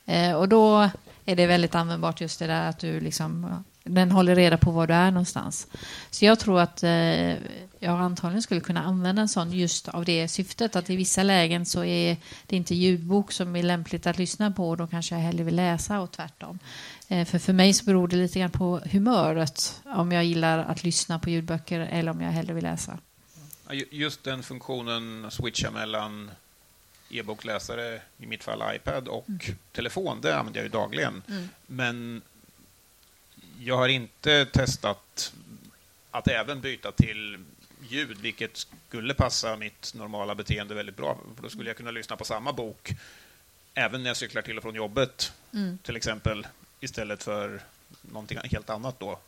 [0.06, 0.90] Eh, och då
[1.26, 4.88] är det väldigt användbart just det där att du liksom, den håller reda på var
[4.88, 5.68] du är någonstans.
[6.12, 7.34] Så jag tror att eh,
[7.84, 11.66] jag antagligen skulle kunna använda en sån just av det syftet att i vissa lägen
[11.66, 15.22] så är det inte ljudbok som är lämpligt att lyssna på och då kanske jag
[15.22, 16.60] hellre vill läsa och tvärtom.
[17.08, 20.84] Eh, för för mig så beror det lite grann på humöret om jag gillar att
[20.84, 22.98] lyssna på ljudböcker eller om jag hellre vill läsa.
[23.92, 26.32] Just den funktionen, switcha mellan
[27.10, 29.28] e-bokläsare, i mitt fall iPad, och
[29.72, 31.24] telefon, det använder jag ju dagligen.
[31.68, 32.22] Men
[33.60, 35.34] jag har inte testat
[36.12, 37.38] att även byta till
[37.82, 41.18] ljud, vilket skulle passa mitt normala beteende väldigt bra.
[41.36, 42.94] För då skulle jag kunna lyssna på samma bok
[43.74, 45.34] även när jag cyklar till och från jobbet,
[45.84, 46.48] till exempel,
[46.80, 47.62] istället för
[48.02, 49.20] någonting helt annat då.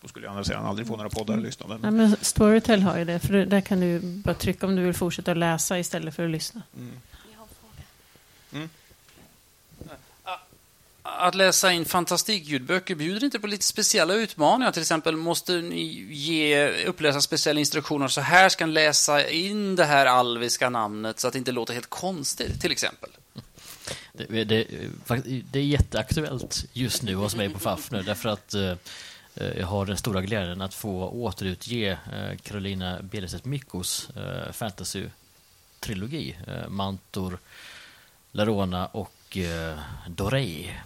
[0.00, 1.78] Då skulle jag andra sidan aldrig få några poddar att lyssna på.
[1.78, 4.94] Nej, men Storytel har ju det, för där kan du bara trycka om du vill
[4.94, 6.62] fortsätta läsa istället för att lyssna.
[6.76, 6.92] Mm
[11.20, 14.72] att läsa in fantastikljudböcker bjuder inte på lite speciella utmaningar?
[14.72, 18.08] Till exempel måste ni ge uppläsare speciella instruktioner.
[18.08, 21.74] Så här ska ni läsa in det här alviska namnet så att det inte låter
[21.74, 23.10] helt konstigt, till exempel.
[24.12, 24.66] Det, det,
[25.52, 28.74] det är jätteaktuellt just nu hos mig på Fafner därför att eh,
[29.58, 36.36] jag har den stora glädjen att få återutge eh, Carolina Bederstedt Mikkos eh, fantasy-trilogi.
[36.68, 37.38] Mantor,
[38.32, 40.80] Larona och eh, Dorei.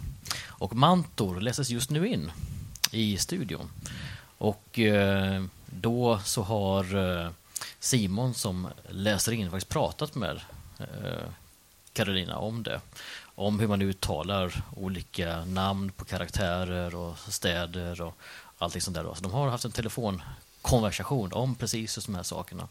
[0.47, 2.31] Och Mantor läses just nu in
[2.91, 3.69] i studion.
[4.37, 7.29] Och eh, då så har eh,
[7.79, 10.41] Simon som läser in faktiskt pratat med
[10.79, 11.27] eh,
[11.93, 12.81] Carolina om det.
[13.35, 18.17] Om hur man uttalar olika namn på karaktärer och städer och
[18.57, 19.13] allting sånt där.
[19.13, 22.67] Så de har haft en telefonkonversation om precis just de här sakerna.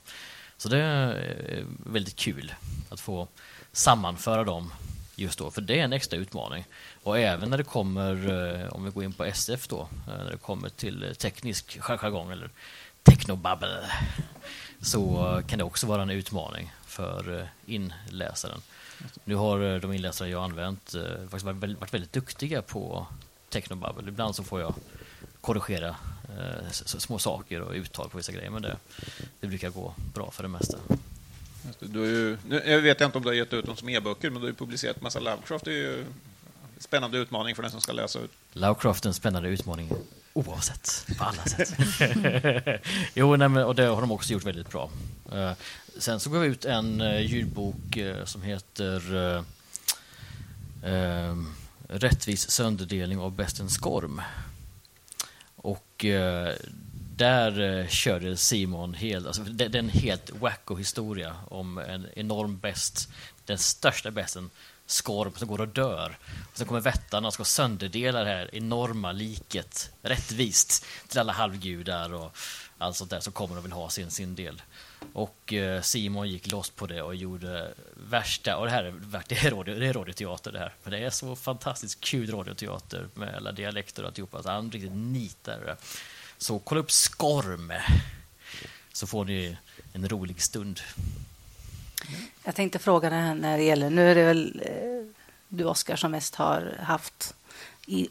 [0.57, 2.55] Så det är väldigt kul
[2.89, 3.29] att få
[3.73, 4.73] sammanföra dem
[5.17, 6.65] just då, för det är en extra utmaning.
[7.03, 8.13] Och även när det kommer,
[8.63, 12.31] eh, om vi går in på SF då, eh, när det kommer till teknisk jargong
[12.31, 12.51] eller
[13.03, 13.71] technobabbel,
[14.81, 18.61] så kan det också vara en utmaning för eh, inläsaren.
[19.25, 23.07] Nu har de inläsare jag använt faktiskt varit väldigt, varit väldigt duktiga på
[23.49, 24.09] technobabbel.
[24.09, 24.75] Ibland så får jag
[25.41, 25.97] korrigera
[26.73, 28.77] små saker och uttal på vissa grejer, men det,
[29.41, 30.79] det brukar gå bra för det mesta.
[31.81, 34.41] Du har ju, jag vet inte om du har gett ut dem som e-böcker, men
[34.41, 35.65] du har ju publicerat massa Lovecraft.
[35.65, 36.07] Det är ju en
[36.79, 38.31] spännande utmaning för den som ska läsa ut.
[38.53, 39.91] Lovecraft är en spännande utmaning
[40.35, 41.75] oavsett, på alla sätt.
[43.15, 44.91] jo, nej, men, och det har de också gjort väldigt bra.
[45.33, 45.53] Uh,
[45.99, 49.43] sen så gav vi ut en uh, ljudbok uh, som heter uh,
[51.89, 54.23] Rättvis sönderdelning av Besten Skorm.
[55.57, 56.05] Och
[57.17, 62.07] där eh, körde Simon helt, alltså, det, det är en helt wacko historia om en
[62.15, 63.09] enorm best,
[63.45, 64.51] den största besten
[64.87, 66.19] skorp som går och dör.
[66.53, 72.15] Och sen kommer vättarna och ska sönderdela det här enorma liket rättvist till alla halvgudar
[72.15, 72.37] och
[72.79, 74.63] allt sånt där som kommer och vill ha sin, sin del.
[75.13, 79.45] Och eh, Simon gick loss på det och gjorde värsta, och det här är, det
[79.45, 83.35] är, radio, det är radioteater det här, men det är så fantastiskt kul radioteater med
[83.35, 85.77] alla dialekter och alltihopa, så han riktigt nitar det.
[86.45, 87.73] Så kolla upp Skorm,
[88.93, 89.57] så får ni
[89.93, 90.81] en rolig stund.
[92.45, 95.17] Jag tänkte fråga det här när det gäller, nu är det väl eh,
[95.49, 97.35] du Oskar som mest har haft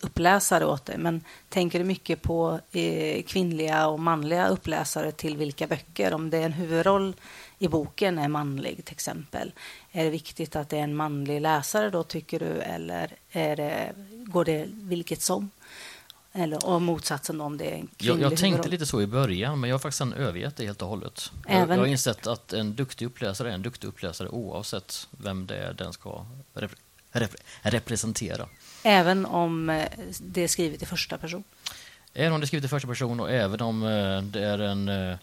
[0.01, 5.67] uppläsare åt dig, men tänker du mycket på eh, kvinnliga och manliga uppläsare till vilka
[5.67, 6.13] böcker?
[6.13, 7.15] Om det är en huvudroll
[7.59, 9.51] i boken är manlig till exempel,
[9.91, 13.93] är det viktigt att det är en manlig läsare då tycker du, eller är det,
[14.25, 15.49] går det vilket som?
[16.35, 19.69] Eller och motsatsen om det är en jag, jag tänkte lite så i början, men
[19.69, 21.31] jag har faktiskt övergett det helt och hållet.
[21.47, 21.69] Även...
[21.69, 25.57] Jag, jag har insett att en duktig uppläsare är en duktig uppläsare oavsett vem det
[25.57, 26.71] är den ska rep
[27.11, 28.47] rep representera.
[28.83, 29.87] Även om eh,
[30.19, 31.43] det är skrivet i första person?
[32.13, 34.89] Även om det är skrivet i första person och även om eh, det är en,
[34.89, 35.17] eh,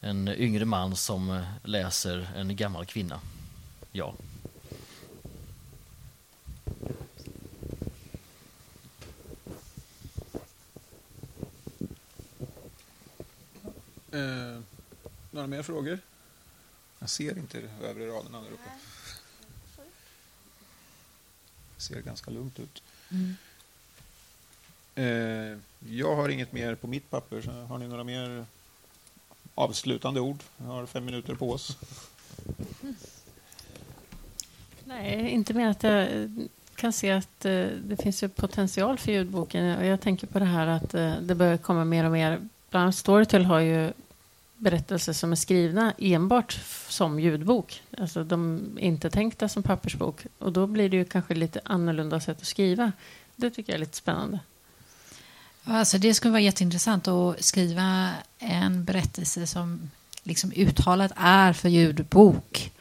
[0.00, 3.20] en yngre man som läser en gammal kvinna.
[3.92, 4.14] Ja.
[14.16, 14.60] Eh,
[15.30, 15.98] några mer frågor?
[16.98, 18.70] Jag ser inte övre raderna där uppe.
[21.76, 22.82] Det ser ganska lugnt ut.
[23.10, 23.36] Mm.
[24.94, 25.58] Eh,
[25.92, 27.42] jag har inget mer på mitt papper.
[27.42, 28.46] Så har ni några mer
[29.54, 30.38] avslutande ord?
[30.56, 31.76] Vi har fem minuter på oss.
[34.84, 36.08] Nej, inte mer att jag
[36.74, 39.64] kan se att eh, det finns ju potential för ljudboken.
[39.64, 42.48] Jag tänker på det här att eh, det börjar komma mer och mer.
[42.70, 43.92] Bland annat Storytel har ju
[44.56, 47.82] berättelser som är skrivna enbart som ljudbok.
[47.98, 50.26] Alltså de är inte tänkta som pappersbok.
[50.38, 52.92] Och då blir det ju kanske lite annorlunda sätt att skriva.
[53.36, 54.38] Det tycker jag är lite spännande.
[55.64, 59.90] Alltså det skulle vara jätteintressant att skriva en berättelse som
[60.22, 62.72] liksom uttalat är för ljudbok.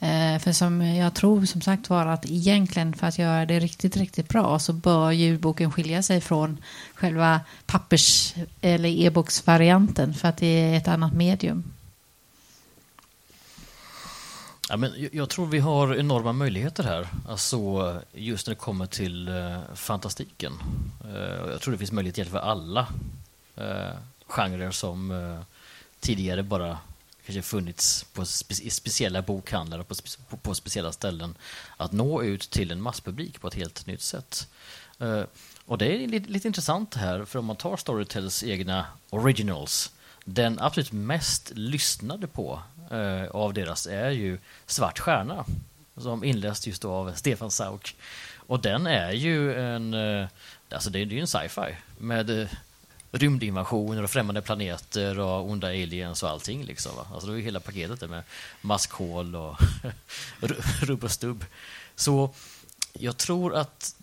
[0.00, 3.96] Eh, för som jag tror som sagt var att egentligen för att göra det riktigt,
[3.96, 6.58] riktigt bra så bör ljudboken skilja sig från
[6.94, 11.64] själva pappers eller e-boksvarianten för att det är ett annat medium.
[14.70, 19.28] Ja, men jag tror vi har enorma möjligheter här, alltså just när det kommer till
[19.28, 20.52] eh, fantastiken.
[21.04, 22.86] Eh, jag tror det finns möjlighet för alla
[24.26, 25.12] genrer som
[26.00, 26.78] tidigare bara
[27.28, 31.34] kanske funnits på spe speciella bokhandlar och på, spe på, på, speciella ställen
[31.76, 34.48] att nå ut till en masspublik på ett helt nytt sätt.
[35.02, 35.22] Uh,
[35.64, 39.92] och det är lite, lite, intressant här, för om man tar Storytels egna originals,
[40.24, 42.62] den absolut mest lyssnade på
[42.92, 45.44] uh, av deras är ju Svart stjärna,
[45.96, 47.96] som inläst just av Stefan Sauk.
[48.36, 50.26] Och den är ju en, uh,
[50.70, 52.48] alltså det är det är ju en sci-fi med
[53.12, 56.96] rymdinvasioner och främmande planeter och onda aliens och allting liksom.
[56.96, 57.06] Va?
[57.12, 58.22] Alltså det är ju hela paketet där med
[58.60, 59.56] maskhål och
[60.40, 61.44] ru- rubb och stubb.
[61.94, 62.34] Så
[62.92, 63.94] jag tror att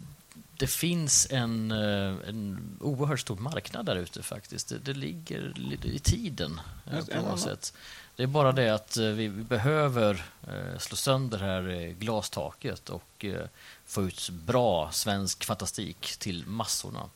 [0.57, 4.69] det finns en, eh, en oerhört stor marknad där ute faktiskt.
[4.69, 5.53] Det, det ligger
[5.83, 7.73] i tiden eh, Just på något sätt.
[8.15, 13.25] Det är bara det att eh, vi, behöver eh, slå sönder det här glastaket och
[13.85, 17.09] få ut bra svensk fantastik till massorna.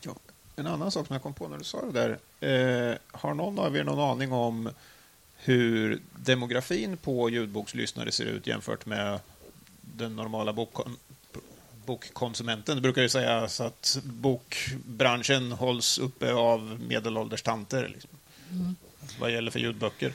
[0.00, 0.14] Ja.
[0.58, 2.90] En annan sak som jag kom på när du sa det där.
[2.90, 4.70] Eh, har någon av er någon aning om
[5.36, 9.20] hur demografin på ljudbokslyssnare ser ut jämfört med
[9.80, 10.96] den normala bokkon
[11.86, 12.76] bokkonsumenten?
[12.76, 17.88] Det brukar ju sägas att bokbranschen hålls uppe av medelålders tanter.
[17.88, 18.10] Liksom.
[19.20, 20.12] Vad gäller för ljudböcker.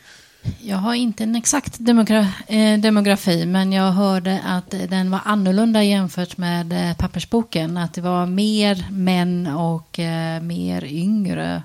[0.61, 5.83] Jag har inte en exakt demogra- eh, demografi, men jag hörde att den var annorlunda
[5.83, 7.77] jämfört med eh, pappersboken.
[7.77, 11.63] Att det var mer män och eh, mer yngre.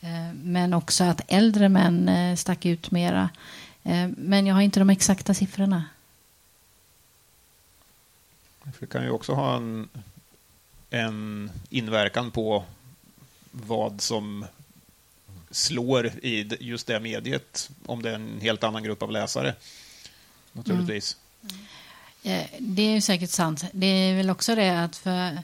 [0.00, 3.30] Eh, men också att äldre män eh, stack ut mera.
[3.82, 5.84] Eh, men jag har inte de exakta siffrorna.
[8.80, 9.88] Det kan ju också ha en,
[10.90, 12.64] en inverkan på
[13.50, 14.44] vad som
[15.54, 19.54] slår i just det mediet, om det är en helt annan grupp av läsare.
[20.52, 21.16] Naturligtvis.
[21.42, 22.40] Mm.
[22.40, 23.64] Eh, det är ju säkert sant.
[23.72, 25.38] Det är väl också det att för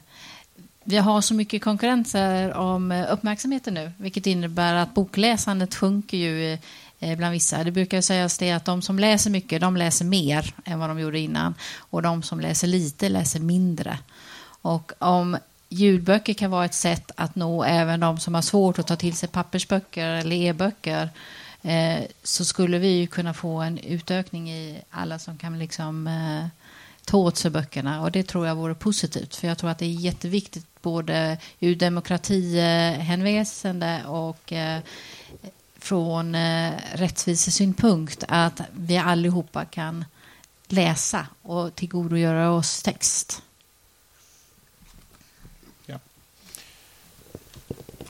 [0.83, 6.57] vi har så mycket konkurrenser om eh, uppmärksamheten nu, vilket innebär att bokläsandet sjunker ju
[6.99, 7.63] eh, bland vissa.
[7.63, 10.99] Det brukar sägas det att de som läser mycket, de läser mer än vad de
[10.99, 13.97] gjorde innan och de som läser lite läser mindre.
[14.61, 15.37] Och om
[15.71, 19.13] ljudböcker kan vara ett sätt att nå även de som har svårt att ta till
[19.13, 21.09] sig pappersböcker eller e-böcker
[21.61, 26.45] eh, så skulle vi ju kunna få en utökning i alla som kan liksom eh,
[27.05, 29.85] ta åt sig böckerna och det tror jag vore positivt för jag tror att det
[29.85, 34.79] är jätteviktigt både ur demokratihänväsende och eh,
[35.79, 40.05] från eh, rättvisesynpunkt att vi allihopa kan
[40.67, 43.41] läsa och tillgodogöra oss text.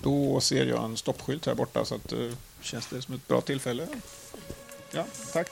[0.03, 2.31] Då ser jag en stoppskylt här borta, så att, uh,
[2.61, 3.87] känns det som ett bra tillfälle.
[4.91, 5.47] Ja, tack.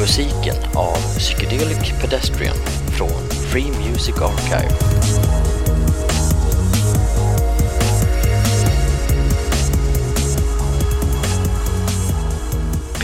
[0.00, 2.56] Musiken av Psychedelic Pedestrian
[2.98, 5.29] från Free Music Archive.